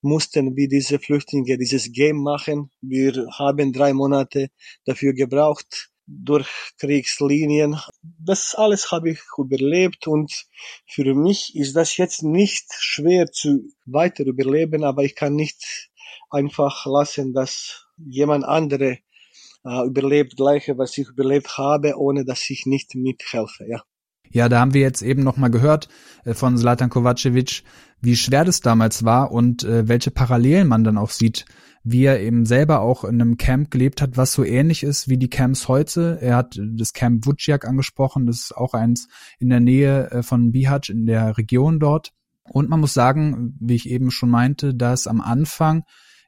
[0.00, 2.70] mussten wie diese Flüchtlinge dieses Game machen.
[2.80, 4.48] Wir haben drei Monate
[4.84, 7.80] dafür gebraucht durch Kriegslinien.
[8.02, 10.46] Das alles habe ich überlebt und
[10.86, 15.90] für mich ist das jetzt nicht schwer zu weiter überleben, aber ich kann nicht
[16.30, 18.98] einfach lassen, dass jemand andere
[19.64, 23.82] äh, überlebt gleiche, was ich überlebt habe, ohne dass ich nicht mithelfe, ja.
[24.30, 25.88] Ja, da haben wir jetzt eben noch mal gehört
[26.24, 27.62] äh, von Zlatan Kovacevic,
[28.00, 31.46] wie schwer das damals war und äh, welche Parallelen man dann auch sieht,
[31.84, 35.18] wie er eben selber auch in einem Camp gelebt hat, was so ähnlich ist wie
[35.18, 36.18] die Camps heute.
[36.20, 40.52] Er hat das Camp Vuciak angesprochen, das ist auch eins in der Nähe äh, von
[40.52, 42.12] Bihać in der Region dort.
[42.48, 45.84] Und man muss sagen, wie ich eben schon meinte, dass am Anfang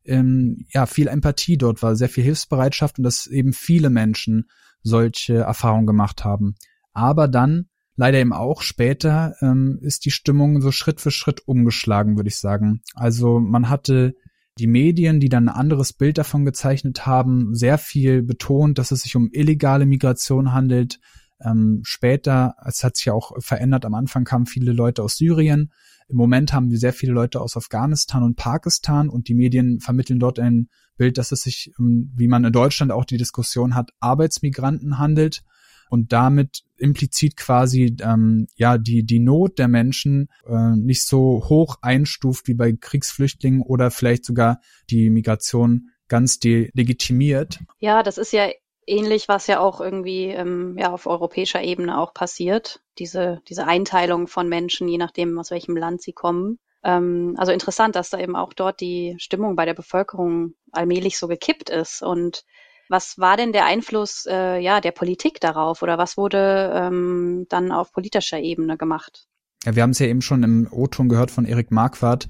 [0.09, 4.49] ähm, ja viel Empathie dort war, sehr viel Hilfsbereitschaft und dass eben viele Menschen
[4.83, 6.57] solche Erfahrungen gemacht haben.
[6.92, 12.16] Aber dann leider eben auch später ähm, ist die Stimmung so Schritt für Schritt umgeschlagen,
[12.16, 12.81] würde ich sagen.
[12.94, 14.14] Also man hatte
[14.59, 19.03] die Medien, die dann ein anderes Bild davon gezeichnet haben, sehr viel betont, dass es
[19.03, 21.01] sich um illegale Migration handelt.
[21.40, 25.73] Ähm, später, es hat sich ja auch verändert, am Anfang kamen viele Leute aus Syrien,
[26.09, 30.18] im Moment haben wir sehr viele Leute aus Afghanistan und Pakistan und die Medien vermitteln
[30.18, 34.99] dort ein Bild, dass es sich, wie man in Deutschland auch die Diskussion hat, Arbeitsmigranten
[34.99, 35.42] handelt
[35.90, 41.77] und damit implizit quasi ähm, ja die die Not der Menschen äh, nicht so hoch
[41.83, 47.61] einstuft wie bei Kriegsflüchtlingen oder vielleicht sogar die Migration ganz delegitimiert.
[47.79, 48.49] Ja, das ist ja
[48.88, 52.81] ähnlich, was ja auch irgendwie ähm, ja auf europäischer Ebene auch passiert.
[52.98, 56.59] Diese diese Einteilung von Menschen, je nachdem aus welchem Land sie kommen.
[56.83, 61.29] Ähm, also interessant, dass da eben auch dort die Stimmung bei der Bevölkerung allmählich so
[61.29, 62.03] gekippt ist.
[62.03, 62.44] Und
[62.88, 67.72] was war denn der Einfluss äh, ja der Politik darauf oder was wurde ähm, dann
[67.72, 69.27] auf politischer Ebene gemacht?
[69.64, 72.29] Ja, wir haben es ja eben schon im O-Ton gehört von Erik Marquardt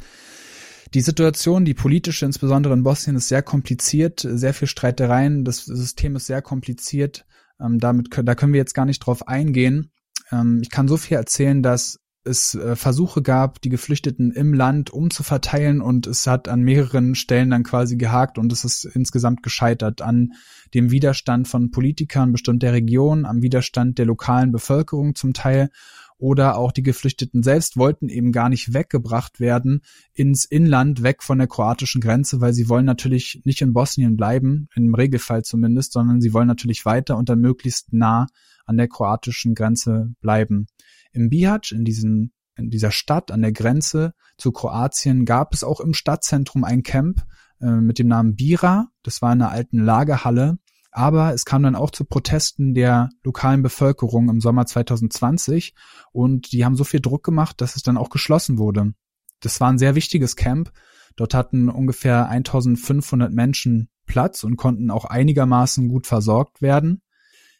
[0.95, 6.17] die Situation, die politische, insbesondere in Bosnien, ist sehr kompliziert, sehr viel Streitereien, das System
[6.17, 7.27] ist sehr kompliziert.
[7.61, 9.91] Ähm, damit da können wir jetzt gar nicht drauf eingehen.
[10.31, 14.91] Ähm, ich kann so viel erzählen, dass es äh, Versuche gab, die Geflüchteten im Land
[14.91, 20.03] umzuverteilen und es hat an mehreren Stellen dann quasi gehakt und es ist insgesamt gescheitert
[20.03, 20.33] an
[20.75, 25.71] dem Widerstand von Politikern bestimmter Regionen, am Widerstand der lokalen Bevölkerung zum Teil
[26.19, 31.39] oder auch die Geflüchteten selbst wollten eben gar nicht weggebracht werden ins Inland, weg von
[31.39, 36.21] der kroatischen Grenze, weil sie wollen natürlich nicht in Bosnien bleiben, im Regelfall zumindest, sondern
[36.21, 38.27] sie wollen natürlich weiter und dann möglichst nah
[38.67, 40.67] an der kroatischen Grenze bleiben.
[41.13, 45.81] Im Bihać, in diesem in dieser Stadt an der Grenze zu Kroatien gab es auch
[45.81, 47.25] im Stadtzentrum ein Camp
[47.61, 48.89] äh, mit dem Namen Bira.
[49.03, 50.59] Das war in einer alten Lagerhalle
[50.99, 55.73] aber es kam dann auch zu Protesten der lokalen Bevölkerung im Sommer 2020
[56.11, 58.95] und die haben so viel Druck gemacht, dass es dann auch geschlossen wurde.
[59.39, 60.73] Das war ein sehr wichtiges Camp.
[61.15, 67.03] Dort hatten ungefähr 1500 Menschen Platz und konnten auch einigermaßen gut versorgt werden.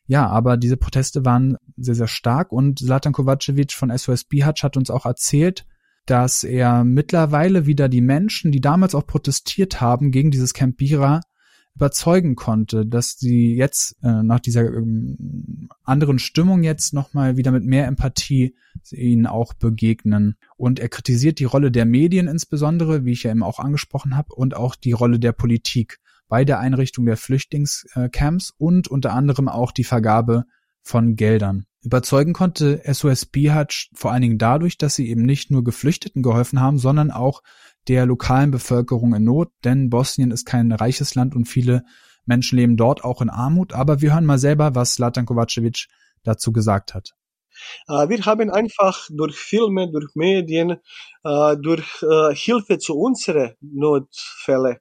[0.07, 4.77] Ja, aber diese Proteste waren sehr, sehr stark und Zlatan Kovacevic von SOS Bihać hat
[4.77, 5.65] uns auch erzählt,
[6.07, 11.21] dass er mittlerweile wieder die Menschen, die damals auch protestiert haben gegen dieses Camp Bira,
[11.79, 17.65] überzeugen konnte, dass sie jetzt äh, nach dieser ähm, anderen Stimmung jetzt nochmal wieder mit
[17.65, 18.57] mehr Empathie
[18.91, 20.35] ihnen auch begegnen.
[20.57, 24.35] Und er kritisiert die Rolle der Medien insbesondere, wie ich ja eben auch angesprochen habe,
[24.35, 29.71] und auch die Rolle der Politik bei der Einrichtung der Flüchtlingscamps und unter anderem auch
[29.71, 30.47] die Vergabe
[30.83, 31.65] von Geldern.
[31.85, 36.61] Überzeugen konnte SOS Bihać vor allen Dingen dadurch, dass sie eben nicht nur Geflüchteten geholfen
[36.61, 37.43] haben, sondern auch
[37.87, 41.85] der lokalen Bevölkerung in Not, denn Bosnien ist kein reiches Land und viele
[42.27, 43.73] Menschen leben dort auch in Armut.
[43.73, 45.87] Aber wir hören mal selber, was Zlatan Kovacevic
[46.25, 47.15] dazu gesagt hat.
[47.89, 50.77] Äh, wir haben einfach durch Filme, durch Medien,
[51.25, 54.77] äh, durch äh, Hilfe zu unseren Notfällen,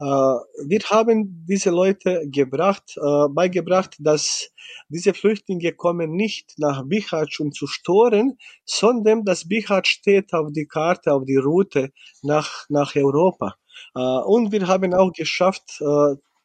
[0.00, 2.96] wir haben diese Leute gebracht,
[3.30, 4.50] beigebracht, dass
[4.88, 10.66] diese Flüchtlinge kommen nicht nach Bihać, um zu storen, sondern dass Bihać steht auf die
[10.66, 11.90] Karte, auf die Route
[12.22, 13.56] nach, nach Europa.
[13.94, 15.82] Und wir haben auch geschafft,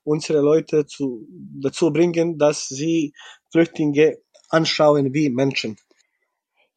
[0.03, 1.25] unsere Leute zu,
[1.61, 3.13] dazu bringen, dass sie
[3.51, 4.17] Flüchtlinge
[4.49, 5.77] anschauen wie Menschen.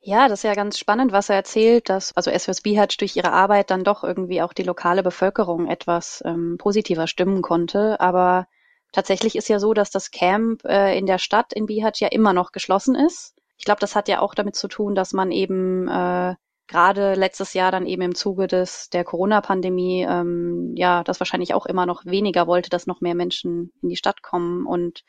[0.01, 3.33] Ja, das ist ja ganz spannend, was er erzählt, dass also SOS Bihatsch durch ihre
[3.33, 8.01] Arbeit dann doch irgendwie auch die lokale Bevölkerung etwas ähm, positiver stimmen konnte.
[8.01, 8.47] Aber
[8.93, 12.33] tatsächlich ist ja so, dass das Camp äh, in der Stadt in Bihatsch ja immer
[12.33, 13.35] noch geschlossen ist.
[13.59, 16.37] Ich glaube, das hat ja auch damit zu tun, dass man eben äh,
[16.69, 21.67] gerade letztes Jahr dann eben im Zuge des der Corona-Pandemie ähm, ja das wahrscheinlich auch
[21.67, 24.65] immer noch weniger wollte, dass noch mehr Menschen in die Stadt kommen.
[24.65, 25.03] Und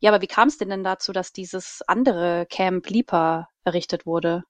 [0.00, 4.44] ja, aber wie kam es denn denn dazu, dass dieses andere Camp Lipa errichtet wurde?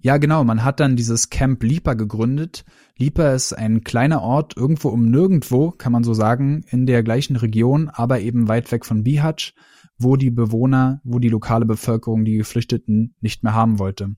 [0.00, 0.44] Ja, genau.
[0.44, 2.64] Man hat dann dieses Camp Lipa gegründet.
[2.96, 7.36] Lipa ist ein kleiner Ort irgendwo um nirgendwo, kann man so sagen, in der gleichen
[7.36, 9.54] Region, aber eben weit weg von Bihać,
[9.98, 14.14] wo die Bewohner, wo die lokale Bevölkerung die Geflüchteten nicht mehr haben wollte.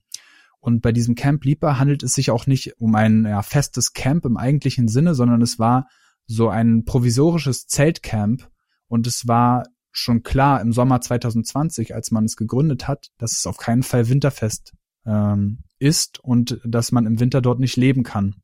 [0.59, 4.25] Und bei diesem Camp Lipa handelt es sich auch nicht um ein ja, festes Camp
[4.25, 5.87] im eigentlichen Sinne, sondern es war
[6.27, 8.47] so ein provisorisches Zeltcamp
[8.87, 13.45] und es war schon klar im Sommer 2020, als man es gegründet hat, dass es
[13.45, 14.73] auf keinen Fall winterfest
[15.05, 18.35] ähm, ist und dass man im Winter dort nicht leben kann.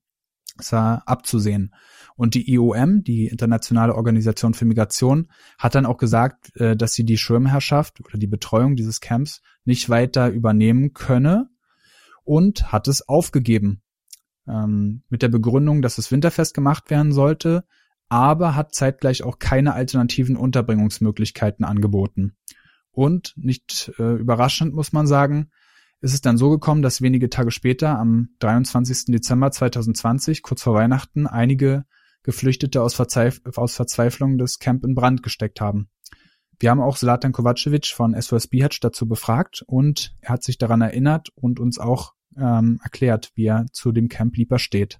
[0.60, 1.73] Es war abzusehen.
[2.15, 5.29] Und die IOM, die Internationale Organisation für Migration,
[5.60, 9.89] hat dann auch gesagt, äh, dass sie die Schirmherrschaft oder die Betreuung dieses Camps nicht
[9.89, 11.49] weiter übernehmen könne
[12.23, 13.83] und hat es aufgegeben.
[14.47, 17.65] Ähm, mit der Begründung, dass es winterfest gemacht werden sollte,
[18.10, 22.36] aber hat zeitgleich auch keine alternativen Unterbringungsmöglichkeiten angeboten.
[22.91, 25.52] Und nicht äh, überraschend muss man sagen,
[26.00, 29.06] ist es dann so gekommen, dass wenige Tage später, am 23.
[29.06, 31.86] Dezember 2020, kurz vor Weihnachten, einige
[32.24, 35.89] Geflüchtete aus, Verzweif aus Verzweiflung das Camp in Brand gesteckt haben.
[36.60, 40.82] Wir haben auch Zlatan Kovacevic von SOS Bihac dazu befragt und er hat sich daran
[40.82, 45.00] erinnert und uns auch ähm, erklärt, wie er zu dem Camp lieber steht.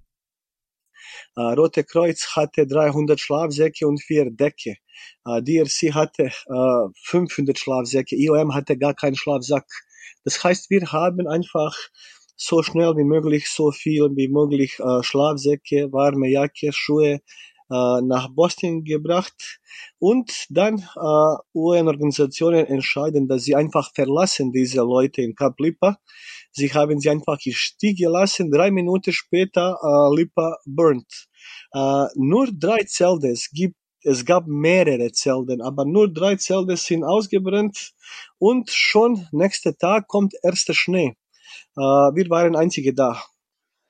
[1.36, 4.76] Rote Kreuz hatte 300 Schlafsäcke und vier Decke.
[5.26, 8.16] DRC hatte uh, 500 Schlafsäcke.
[8.16, 9.66] IOM hatte gar keinen Schlafsack.
[10.24, 11.76] Das heißt, wir haben einfach
[12.36, 17.20] so schnell wie möglich, so viel wie möglich Schlafsäcke, warme Jacke, Schuhe
[17.70, 19.60] nach Bosnien gebracht.
[20.00, 25.98] Und dann äh, UN-Organisationen entscheiden, dass sie einfach verlassen diese Leute in Kap Lipa
[26.58, 28.50] Sie haben sie einfach im Stich gelassen.
[28.50, 31.28] Drei Minuten später äh, Lipa burnt.
[31.72, 33.28] Äh, nur drei Zelte.
[33.28, 37.92] Es gibt es gab mehrere Zelte, aber nur drei Zelte sind ausgebrannt
[38.40, 41.16] und schon nächster Tag kommt erster Schnee.
[41.76, 43.22] Äh, wir waren einzige da.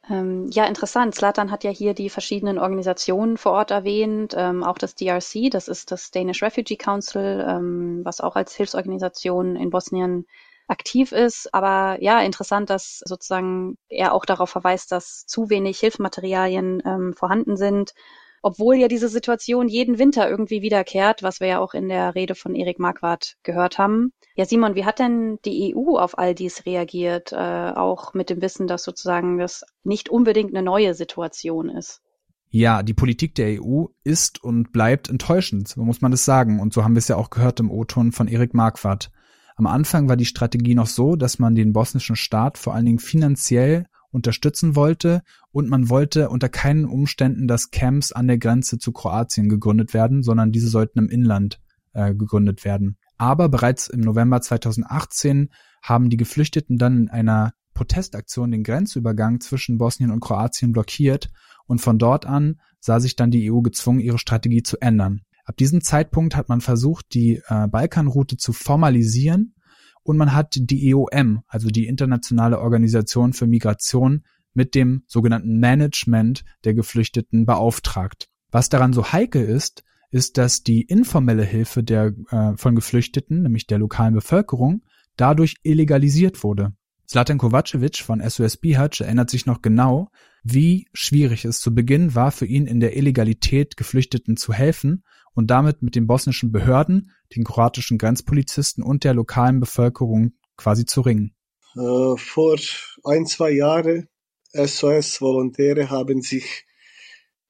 [0.10, 1.16] Ähm, ja, interessant.
[1.16, 5.70] Slatan hat ja hier die verschiedenen Organisationen vor Ort erwähnt, ähm, auch das DRC, das
[5.70, 10.26] ist das Danish Refugee Council, ähm, was auch als Hilfsorganisation in Bosnien
[10.68, 11.54] aktiv ist.
[11.54, 17.58] Aber ja, interessant, dass sozusagen er auch darauf verweist, dass zu wenig Hilfsmaterialien ähm, vorhanden
[17.58, 17.94] sind,
[18.42, 22.36] obwohl ja diese Situation jeden Winter irgendwie wiederkehrt, was wir ja auch in der Rede
[22.36, 24.14] von Erik Marquardt gehört haben.
[24.36, 28.42] Ja, Simon, wie hat denn die EU auf all dies reagiert, äh, auch mit dem
[28.42, 32.02] Wissen, dass sozusagen das nicht unbedingt eine neue Situation ist?
[32.50, 36.60] Ja, die Politik der EU ist und bleibt enttäuschend, so muss man es sagen.
[36.60, 39.12] Und so haben wir es ja auch gehört im O-Ton von Erik Marquardt.
[39.58, 43.00] Am Anfang war die Strategie noch so, dass man den bosnischen Staat vor allen Dingen
[43.00, 48.92] finanziell unterstützen wollte und man wollte unter keinen Umständen, dass Camps an der Grenze zu
[48.92, 51.60] Kroatien gegründet werden, sondern diese sollten im Inland
[51.94, 52.98] äh, gegründet werden.
[53.18, 55.50] Aber bereits im November 2018
[55.82, 61.30] haben die Geflüchteten dann in einer Protestaktion den Grenzübergang zwischen Bosnien und Kroatien blockiert
[61.66, 65.22] und von dort an sah sich dann die EU gezwungen, ihre Strategie zu ändern.
[65.48, 69.56] Ab diesem Zeitpunkt hat man versucht, die äh, Balkanroute zu formalisieren
[70.04, 76.44] und man hat die EOM, also die Internationale Organisation für Migration, mit dem sogenannten Management
[76.66, 78.28] der Geflüchteten beauftragt.
[78.52, 83.68] Was daran so heikel ist, ist, dass die informelle Hilfe der, äh, von Geflüchteten, nämlich
[83.68, 84.84] der lokalen Bevölkerung,
[85.16, 86.74] dadurch illegalisiert wurde.
[87.08, 90.10] Zlatan Kovacevic von SOS Bihac erinnert sich noch genau,
[90.44, 95.48] wie schwierig es zu Beginn war für ihn in der Illegalität Geflüchteten zu helfen und
[95.48, 101.34] damit mit den bosnischen Behörden, den kroatischen Grenzpolizisten und der lokalen Bevölkerung quasi zu ringen.
[101.76, 102.58] Äh, vor
[103.06, 104.10] ein, zwei Jahren
[104.52, 106.66] SOS-Volontäre haben sich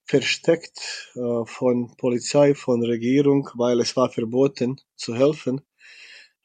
[0.06, 5.62] versteckt äh, von Polizei, von Regierung, weil es war verboten zu helfen.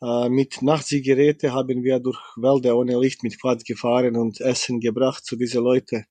[0.03, 5.25] Äh, mit Nachtsigeräte haben wir durch Wälder ohne Licht mit Quad gefahren und Essen gebracht
[5.25, 6.07] zu diesen Leuten.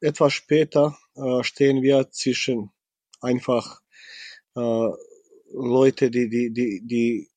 [0.00, 2.72] Etwas später äh, stehen wir zwischen
[3.20, 3.80] einfach
[4.56, 4.88] äh,
[5.52, 7.28] Leute, die, die, die, die,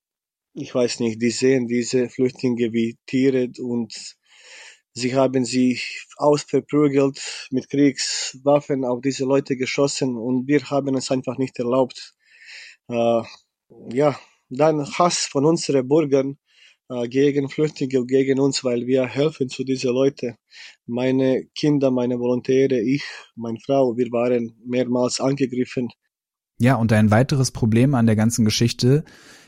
[0.56, 4.16] ich weiß nicht, die sehen diese Flüchtlinge wie Tiere und
[4.94, 5.80] sie haben sie
[6.18, 12.16] ausverprügelt, mit Kriegswaffen auf diese Leute geschossen und wir haben es einfach nicht erlaubt.
[12.88, 13.22] Äh,
[13.92, 14.20] ja,
[14.56, 16.38] dann Hass von unseren Bürgern
[16.90, 20.36] äh, gegen Flüchtlinge und gegen uns, weil wir helfen zu diesen Leuten.
[20.86, 23.04] Meine Kinder, meine Volontäre, ich,
[23.36, 25.90] meine Frau, wir waren mehrmals angegriffen.
[26.60, 29.04] Ja, und ein weiteres Problem an der ganzen Geschichte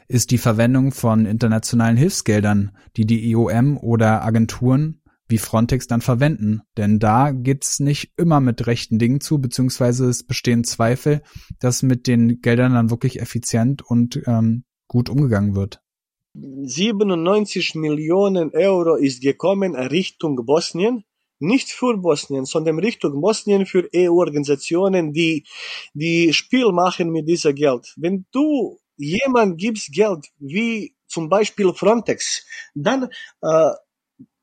[0.08, 6.62] ist die Verwendung von internationalen Hilfsgeldern, die die IOM oder Agenturen wie Frontex dann verwenden.
[6.78, 11.22] Denn da geht's nicht immer mit rechten Dingen zu, beziehungsweise es bestehen Zweifel,
[11.60, 15.82] dass mit den Geldern dann wirklich effizient und ähm, gut umgegangen wird.
[16.34, 21.04] 97 Millionen Euro ist gekommen Richtung Bosnien.
[21.40, 25.46] Nicht für Bosnien, sondern Richtung Bosnien für EU-Organisationen, die,
[25.94, 27.94] die Spiel machen mit diesem Geld.
[27.98, 33.10] Wenn du jemand gibst Geld, wie zum Beispiel Frontex, dann
[33.42, 33.72] äh,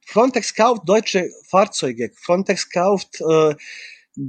[0.06, 3.54] Frontex kauft deutsche Fahrzeuge, Frontex kauft äh,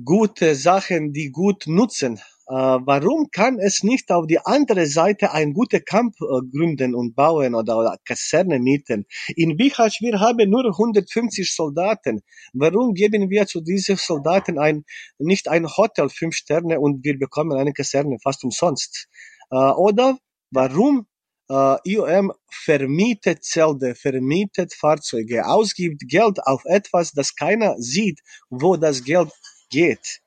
[0.06, 2.22] gute Sachen, die gut nutzen.
[2.48, 7.16] Äh, warum kann es nicht auf die andere Seite ein guter Camp äh, gründen und
[7.16, 9.06] bauen oder, oder Kaserne mieten?
[9.36, 12.22] In Bihać, wir haben nur 150 Soldaten.
[12.54, 14.84] Warum geben wir zu diesen Soldaten ein,
[15.20, 19.08] nicht ein Hotel, fünf Sterne und wir bekommen eine Kaserne fast umsonst?
[19.50, 20.18] Äh, oder
[20.52, 21.08] warum
[21.50, 28.20] äh, IOM vermietet Zelte, vermietet Fahrzeuge, ausgibt Geld auf etwas, das keiner sieht,
[28.50, 29.32] wo das Geld
[29.70, 30.23] geht.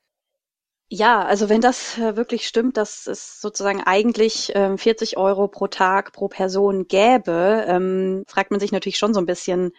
[0.89, 5.67] Ja, also wenn das äh, wirklich stimmt, dass es sozusagen eigentlich ähm, 40 Euro pro
[5.67, 9.71] Tag pro Person gäbe, ähm, fragt man sich natürlich schon so ein bisschen,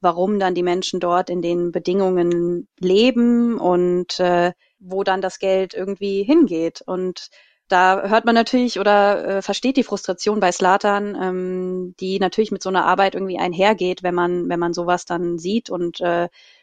[0.00, 5.74] warum dann die Menschen dort in den Bedingungen leben und äh, wo dann das Geld
[5.74, 6.80] irgendwie hingeht.
[6.86, 7.28] Und
[7.68, 12.62] da hört man natürlich oder äh, versteht die Frustration bei Slatan, ähm, die natürlich mit
[12.62, 15.98] so einer Arbeit irgendwie einhergeht, wenn man, wenn man sowas dann sieht und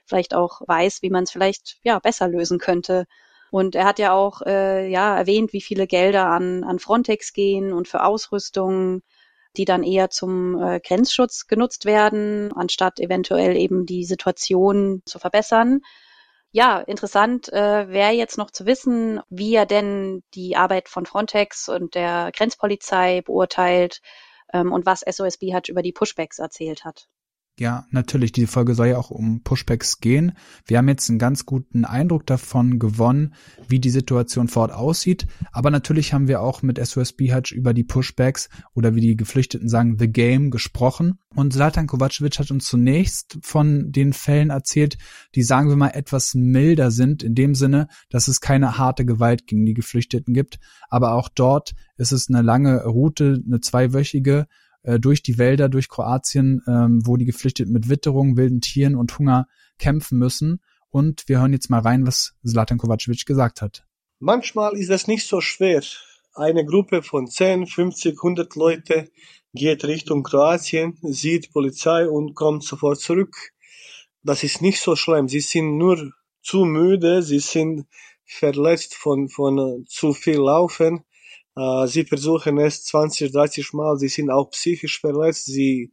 [0.06, 3.06] vielleicht auch weiß, wie man es vielleicht ja besser lösen könnte.
[3.52, 7.74] Und er hat ja auch äh, ja erwähnt, wie viele Gelder an, an Frontex gehen
[7.74, 9.02] und für Ausrüstung,
[9.58, 15.82] die dann eher zum äh, Grenzschutz genutzt werden, anstatt eventuell eben die Situation zu verbessern.
[16.54, 21.70] Ja, interessant äh, wäre jetzt noch zu wissen, wie er denn die Arbeit von Frontex
[21.70, 24.02] und der Grenzpolizei beurteilt
[24.54, 27.08] ähm, und was SOSB hat über die Pushbacks erzählt hat.
[27.60, 28.32] Ja, natürlich.
[28.32, 30.32] Die Folge soll ja auch um Pushbacks gehen.
[30.66, 33.36] Wir haben jetzt einen ganz guten Eindruck davon gewonnen,
[33.68, 35.28] wie die Situation vor Ort aussieht.
[35.52, 39.70] Aber natürlich haben wir auch mit SOS Bihać über die Pushbacks oder wie die Geflüchteten
[39.70, 41.20] sagen, The Game gesprochen.
[41.36, 44.98] Und Zlatan Kovacevic hat uns zunächst von den Fällen erzählt,
[45.36, 49.46] die sagen wir mal etwas milder sind, in dem Sinne, dass es keine harte Gewalt
[49.46, 50.60] gegen die Geflüchteten gibt.
[50.90, 54.48] Aber auch dort ist es eine lange Route, eine zweiwöchige
[54.84, 59.18] äh, durch die Wälder, durch Kroatien, ähm, wo die Geflüchteten mit Witterung, wilden Tieren und
[59.18, 60.62] Hunger kämpfen müssen.
[60.90, 63.86] Und wir hören jetzt mal rein, was Zlatan Kovacevic gesagt hat.
[64.20, 65.82] Manchmal ist es nicht so schwer.
[66.34, 69.10] Eine Gruppe von 10, 50, 100 Leute
[69.54, 73.36] geht Richtung Kroatien, sieht Polizei und kommt sofort zurück.
[74.24, 75.28] Das ist nicht so schlimm.
[75.28, 76.12] Sie sind nur
[76.42, 77.86] zu müde, sie sind
[78.26, 81.04] verletzt von, von äh, zu viel Laufen.
[81.86, 85.92] Sie versuchen es 20, 30 Mal, sie sind auch psychisch verletzt, sie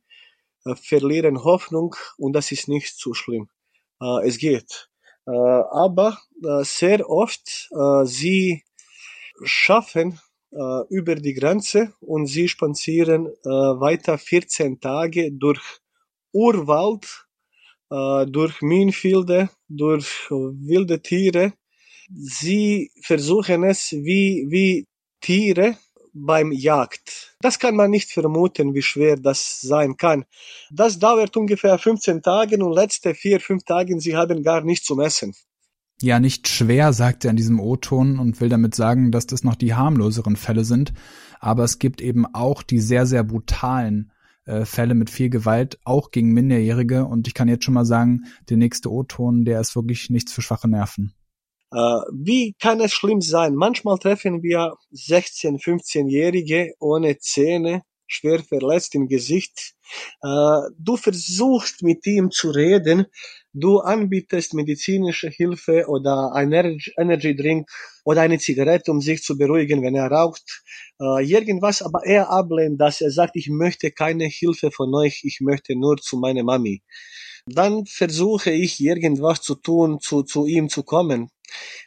[0.83, 3.49] verlieren Hoffnung und das ist nicht so schlimm.
[4.25, 4.89] Es geht.
[5.29, 6.19] aber
[6.63, 7.69] sehr oft
[8.05, 8.65] sie
[9.45, 10.19] schaffen
[10.89, 15.61] über die Grenze und sie spazieren weiter 14 Tage durch
[16.33, 17.27] Urwald,
[17.91, 21.53] durch Minenfelder, durch wilde Tiere.
[22.11, 24.87] Sie versuchen es wie, wie
[25.21, 25.77] Tiere
[26.12, 27.37] beim Jagd.
[27.41, 30.25] Das kann man nicht vermuten, wie schwer das sein kann.
[30.71, 35.01] Das dauert ungefähr 15 Tage und letzte vier, fünf Tage, sie haben gar nichts zum
[35.01, 35.35] Essen.
[36.01, 39.57] Ja, nicht schwer, sagt er in diesem O-Ton und will damit sagen, dass das noch
[39.57, 40.93] die harmloseren Fälle sind.
[41.41, 44.12] Aber es gibt eben auch die sehr, sehr brutalen
[44.45, 47.05] äh, Fälle mit viel Gewalt, auch gegen Minderjährige.
[47.05, 50.43] Und ich kann jetzt schon mal sagen, der nächste O-Ton, der ist wirklich nichts für
[50.43, 51.14] schwache Nerven.
[51.73, 51.77] Äh,
[52.12, 53.55] wie kann es schlimm sein?
[53.55, 59.75] Manchmal treffen wir 16-, 15-Jährige ohne Zähne, schwer verletzt im Gesicht.
[60.23, 63.07] Äh, du versuchst mit ihm zu reden,
[63.53, 67.69] du anbietest medizinische Hilfe oder ein Energy Drink
[68.05, 70.62] oder eine Zigarette, um sich zu beruhigen, wenn er raucht,
[71.01, 73.03] äh, irgendwas, aber er ablehnt das.
[73.03, 76.83] Er sagt, ich möchte keine Hilfe von euch, ich möchte nur zu meiner Mami.
[77.49, 81.31] Dann versuche ich irgendwas zu tun, zu, zu ihm zu kommen.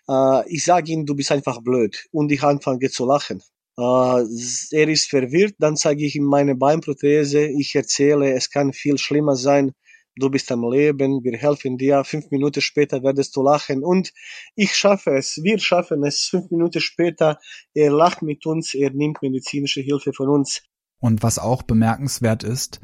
[0.07, 2.07] Äh, ich sage ihm, du bist einfach blöd.
[2.11, 3.41] Und ich anfange zu lachen.
[3.77, 7.47] Äh, er ist verwirrt, dann zeige ich ihm meine Beinprothese.
[7.47, 9.73] Ich erzähle, es kann viel schlimmer sein,
[10.15, 14.13] du bist am Leben, wir helfen dir, fünf Minuten später werdest du lachen und
[14.55, 17.39] ich schaffe es, wir schaffen es, fünf Minuten später,
[17.73, 20.63] er lacht mit uns, er nimmt medizinische Hilfe von uns.
[20.99, 22.79] Und was auch bemerkenswert ist,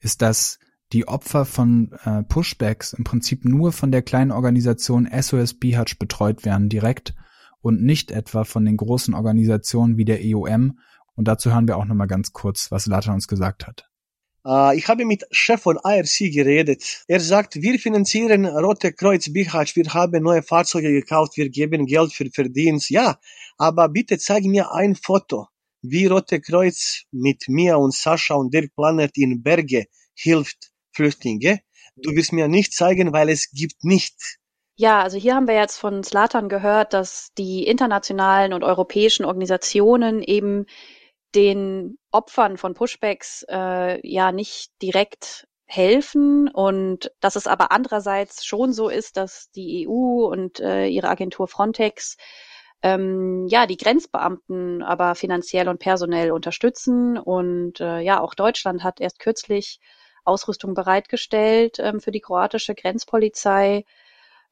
[0.00, 0.58] ist, dass
[0.92, 6.44] die Opfer von äh, Pushbacks im Prinzip nur von der kleinen Organisation SOS Bihatch betreut
[6.44, 7.14] werden direkt
[7.60, 10.78] und nicht etwa von den großen Organisationen wie der EOM.
[11.14, 13.86] Und dazu hören wir auch nochmal ganz kurz, was Lata uns gesagt hat.
[14.42, 17.04] Uh, ich habe mit Chef von IRC geredet.
[17.06, 22.14] Er sagt, wir finanzieren Rote Kreuz Bihać, wir haben neue Fahrzeuge gekauft, wir geben Geld
[22.14, 22.88] für Verdienst.
[22.88, 23.18] Ja,
[23.58, 25.48] aber bitte zeig mir ein Foto,
[25.82, 29.84] wie Rote Kreuz mit mir und Sascha und Dirk Planert in Berge
[30.14, 31.60] hilft Flüchtlinge.
[31.96, 34.38] Du wirst mir nicht zeigen, weil es gibt nicht.
[34.76, 40.22] Ja, also hier haben wir jetzt von Slatan gehört, dass die internationalen und europäischen Organisationen
[40.22, 40.64] eben
[41.34, 48.72] den Opfern von Pushbacks äh, ja nicht direkt helfen und dass es aber andererseits schon
[48.72, 52.16] so ist, dass die EU und äh, ihre Agentur Frontex
[52.82, 59.00] ähm, ja die Grenzbeamten aber finanziell und personell unterstützen und äh, ja auch Deutschland hat
[59.00, 59.78] erst kürzlich
[60.24, 63.84] Ausrüstung bereitgestellt ähm, für die kroatische Grenzpolizei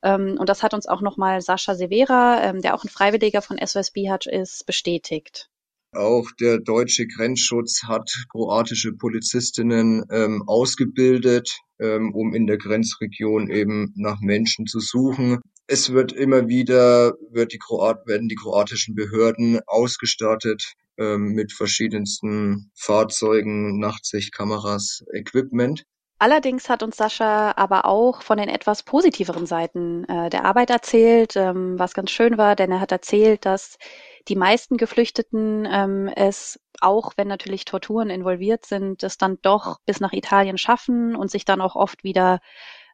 [0.02, 3.58] ähm, und das hat uns auch nochmal Sascha Severa, ähm, der auch ein Freiwilliger von
[3.64, 5.48] SOS Bihac ist, bestätigt.
[5.92, 13.94] Auch der deutsche Grenzschutz hat kroatische Polizistinnen ähm, ausgebildet, ähm, um in der Grenzregion eben
[13.96, 15.40] nach Menschen zu suchen.
[15.66, 22.70] Es wird immer wieder, wird die Kroat, werden die kroatischen Behörden ausgestattet ähm, mit verschiedensten
[22.74, 25.84] Fahrzeugen, Nachtsichtkameras, Equipment.
[26.20, 31.36] Allerdings hat uns Sascha aber auch von den etwas positiveren Seiten äh, der Arbeit erzählt,
[31.36, 33.78] ähm, was ganz schön war, denn er hat erzählt, dass
[34.26, 40.01] die meisten Geflüchteten ähm, es, auch wenn natürlich Torturen involviert sind, es dann doch bis
[40.01, 42.40] nach Italien schaffen und sich dann auch oft wieder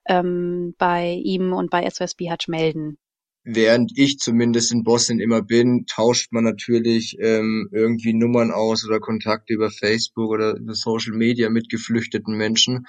[0.07, 2.99] ähm, bei ihm und bei SOS Bihatch melden.
[3.45, 9.01] Während ich zumindest in Bosnien immer bin, tauscht man natürlich ähm, irgendwie Nummern aus oder
[9.01, 12.87] Kontakte über Facebook oder über Social Media mit geflüchteten Menschen.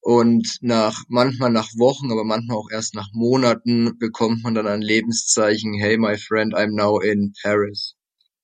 [0.00, 4.82] Und nach, manchmal nach Wochen, aber manchmal auch erst nach Monaten bekommt man dann ein
[4.82, 7.94] Lebenszeichen, hey my friend, I'm now in Paris.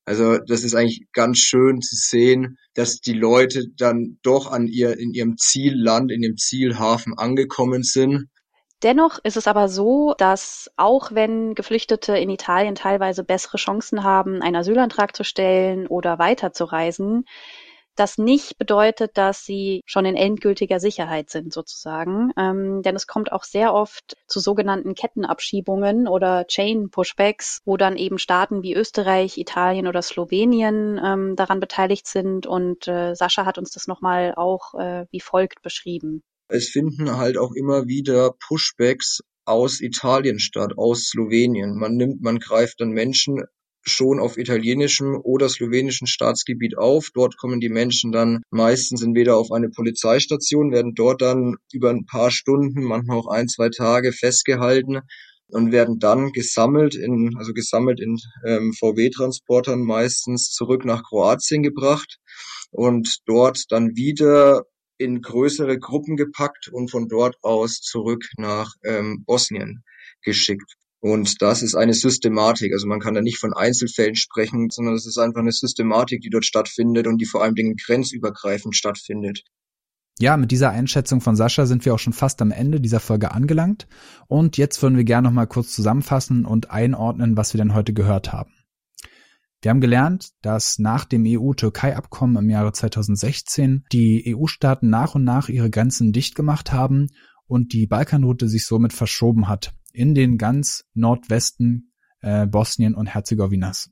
[0.04, 4.96] Also das ist eigentlich ganz schön zu sehen, dass die Leute dann doch an ihr,
[4.96, 8.26] in ihrem Zielland, in ihrem Zielhafen angekommen sind.
[8.84, 14.40] Dennoch ist es aber so, dass auch wenn Geflüchtete in Italien teilweise bessere Chancen haben,
[14.40, 17.24] einen Asylantrag zu stellen oder weiterzureisen,
[17.96, 22.32] das nicht bedeutet, dass sie schon in endgültiger Sicherheit sind sozusagen.
[22.36, 28.18] Ähm, denn es kommt auch sehr oft zu sogenannten Kettenabschiebungen oder Chain-Pushbacks, wo dann eben
[28.18, 32.46] Staaten wie Österreich, Italien oder Slowenien ähm, daran beteiligt sind.
[32.46, 36.22] Und äh, Sascha hat uns das nochmal auch äh, wie folgt beschrieben.
[36.48, 41.78] Es finden halt auch immer wieder Pushbacks aus Italien statt, aus Slowenien.
[41.78, 43.42] Man nimmt, man greift dann Menschen
[43.84, 47.10] schon auf italienischem oder slowenischem Staatsgebiet auf.
[47.14, 52.04] Dort kommen die Menschen dann meistens entweder auf eine Polizeistation, werden dort dann über ein
[52.04, 55.00] paar Stunden, manchmal auch ein, zwei Tage festgehalten
[55.48, 62.18] und werden dann gesammelt in, also gesammelt in ähm, VW-Transportern meistens zurück nach Kroatien gebracht
[62.70, 64.64] und dort dann wieder
[64.98, 69.84] in größere Gruppen gepackt und von dort aus zurück nach ähm, Bosnien
[70.22, 70.74] geschickt.
[71.00, 72.72] Und das ist eine Systematik.
[72.72, 76.30] Also man kann da nicht von Einzelfällen sprechen, sondern es ist einfach eine Systematik, die
[76.30, 79.44] dort stattfindet und die vor allem Dingen grenzübergreifend stattfindet.
[80.20, 83.30] Ja, mit dieser Einschätzung von Sascha sind wir auch schon fast am Ende dieser Folge
[83.30, 83.86] angelangt.
[84.26, 87.92] Und jetzt würden wir gerne noch mal kurz zusammenfassen und einordnen, was wir denn heute
[87.92, 88.57] gehört haben.
[89.60, 95.48] Wir haben gelernt, dass nach dem EU-Türkei-Abkommen im Jahre 2016 die EU-Staaten nach und nach
[95.48, 97.08] ihre Grenzen dicht gemacht haben
[97.46, 103.90] und die Balkanroute sich somit verschoben hat in den ganz Nordwesten äh, Bosnien und Herzegowinas.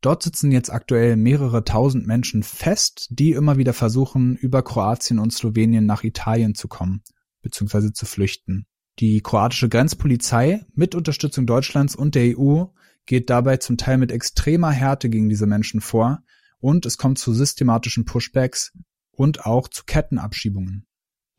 [0.00, 5.32] Dort sitzen jetzt aktuell mehrere tausend Menschen fest, die immer wieder versuchen, über Kroatien und
[5.32, 7.02] Slowenien nach Italien zu kommen,
[7.42, 8.66] beziehungsweise zu flüchten.
[8.98, 12.64] Die kroatische Grenzpolizei mit Unterstützung Deutschlands und der EU
[13.06, 16.22] geht dabei zum Teil mit extremer Härte gegen diese Menschen vor
[16.60, 18.72] und es kommt zu systematischen Pushbacks
[19.10, 20.86] und auch zu Kettenabschiebungen.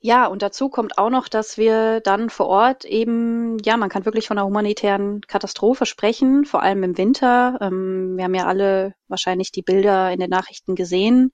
[0.05, 4.03] Ja, und dazu kommt auch noch, dass wir dann vor Ort eben, ja, man kann
[4.03, 7.57] wirklich von einer humanitären Katastrophe sprechen, vor allem im Winter.
[7.61, 11.31] Ähm, wir haben ja alle wahrscheinlich die Bilder in den Nachrichten gesehen,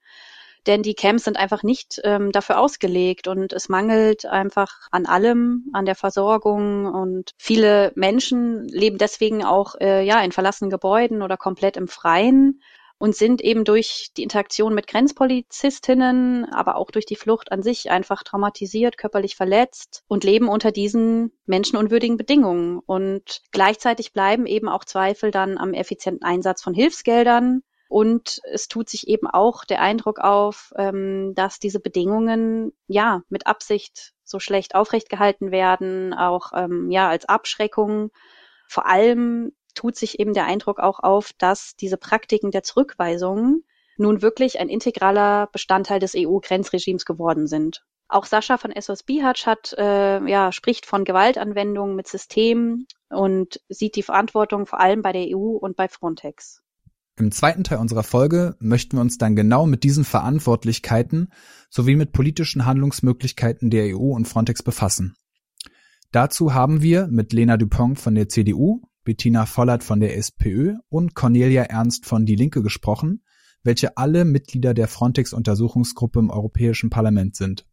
[0.66, 5.70] denn die Camps sind einfach nicht ähm, dafür ausgelegt und es mangelt einfach an allem,
[5.72, 11.36] an der Versorgung und viele Menschen leben deswegen auch äh, ja in verlassenen Gebäuden oder
[11.36, 12.60] komplett im Freien
[13.00, 17.90] und sind eben durch die Interaktion mit Grenzpolizistinnen, aber auch durch die Flucht an sich
[17.90, 22.78] einfach traumatisiert, körperlich verletzt und leben unter diesen menschenunwürdigen Bedingungen.
[22.78, 27.62] Und gleichzeitig bleiben eben auch Zweifel dann am effizienten Einsatz von Hilfsgeldern.
[27.90, 33.48] Und es tut sich eben auch der Eindruck auf, ähm, dass diese Bedingungen ja mit
[33.48, 38.12] Absicht so schlecht aufrechtgehalten werden, auch ähm, ja als Abschreckung.
[38.68, 43.64] Vor allem tut sich eben der Eindruck auch auf, dass diese Praktiken der Zurückweisung
[43.96, 47.84] nun wirklich ein integraler Bestandteil des EU-Grenzregimes geworden sind.
[48.06, 53.96] Auch Sascha von SOS Bihatsch hat, äh, ja, spricht von Gewaltanwendungen mit System und sieht
[53.96, 56.62] die Verantwortung vor allem bei der EU und bei Frontex.
[57.20, 61.28] Im zweiten Teil unserer Folge möchten wir uns dann genau mit diesen Verantwortlichkeiten
[61.68, 65.14] sowie mit politischen Handlungsmöglichkeiten der EU und Frontex befassen.
[66.12, 71.14] Dazu haben wir mit Lena Dupont von der CDU, Bettina Vollert von der SPÖ und
[71.14, 73.22] Cornelia Ernst von Die Linke gesprochen,
[73.62, 77.66] welche alle Mitglieder der Frontex-Untersuchungsgruppe im Europäischen Parlament sind.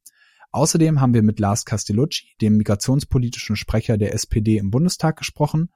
[0.51, 5.69] Außerdem haben wir mit Lars Castellucci, dem migrationspolitischen Sprecher der SPD im Bundestag, gesprochen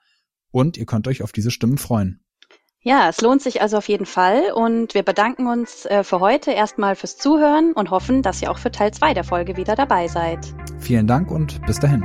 [0.49, 2.22] und ihr könnt euch auf diese Stimmen freuen.
[2.84, 6.50] Ja, es lohnt sich also auf jeden Fall und wir bedanken uns äh, für heute
[6.50, 10.08] erstmal fürs Zuhören und hoffen, dass ihr auch für Teil 2 der Folge wieder dabei
[10.08, 10.40] seid.
[10.80, 12.02] Vielen Dank und bis dahin.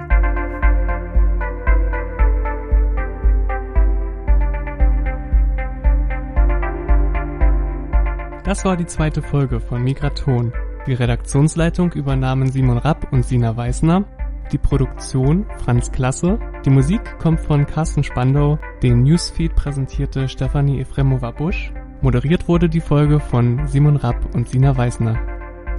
[8.45, 10.53] Das war die zweite Folge von Migraton.
[10.87, 14.05] Die Redaktionsleitung übernahmen Simon Rapp und Sina Weißner.
[14.53, 16.39] Die Produktion Franz Klasse.
[16.65, 18.59] Die Musik kommt von Carsten Spandau.
[18.81, 21.73] Den Newsfeed präsentierte Stefanie Efremova-Busch.
[22.01, 25.19] Moderiert wurde die Folge von Simon Rapp und Sina Weißner.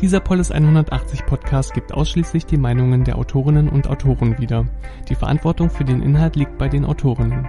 [0.02, 4.66] Dieser Polis 180 Podcast gibt ausschließlich die Meinungen der Autorinnen und Autoren wieder.
[5.08, 7.48] Die Verantwortung für den Inhalt liegt bei den Autorinnen.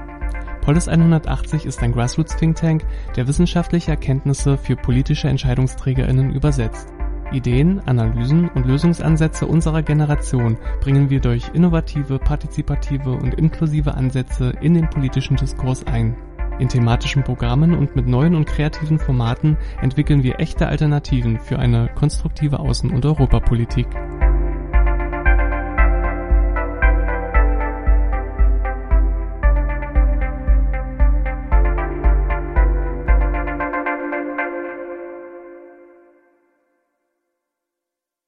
[0.61, 2.85] Polis 180 ist ein Grassroots Think Tank,
[3.17, 6.93] der wissenschaftliche Erkenntnisse für politische EntscheidungsträgerInnen übersetzt.
[7.33, 14.75] Ideen, Analysen und Lösungsansätze unserer Generation bringen wir durch innovative, partizipative und inklusive Ansätze in
[14.75, 16.17] den politischen Diskurs ein.
[16.59, 21.89] In thematischen Programmen und mit neuen und kreativen Formaten entwickeln wir echte Alternativen für eine
[21.95, 23.87] konstruktive Außen- und Europapolitik.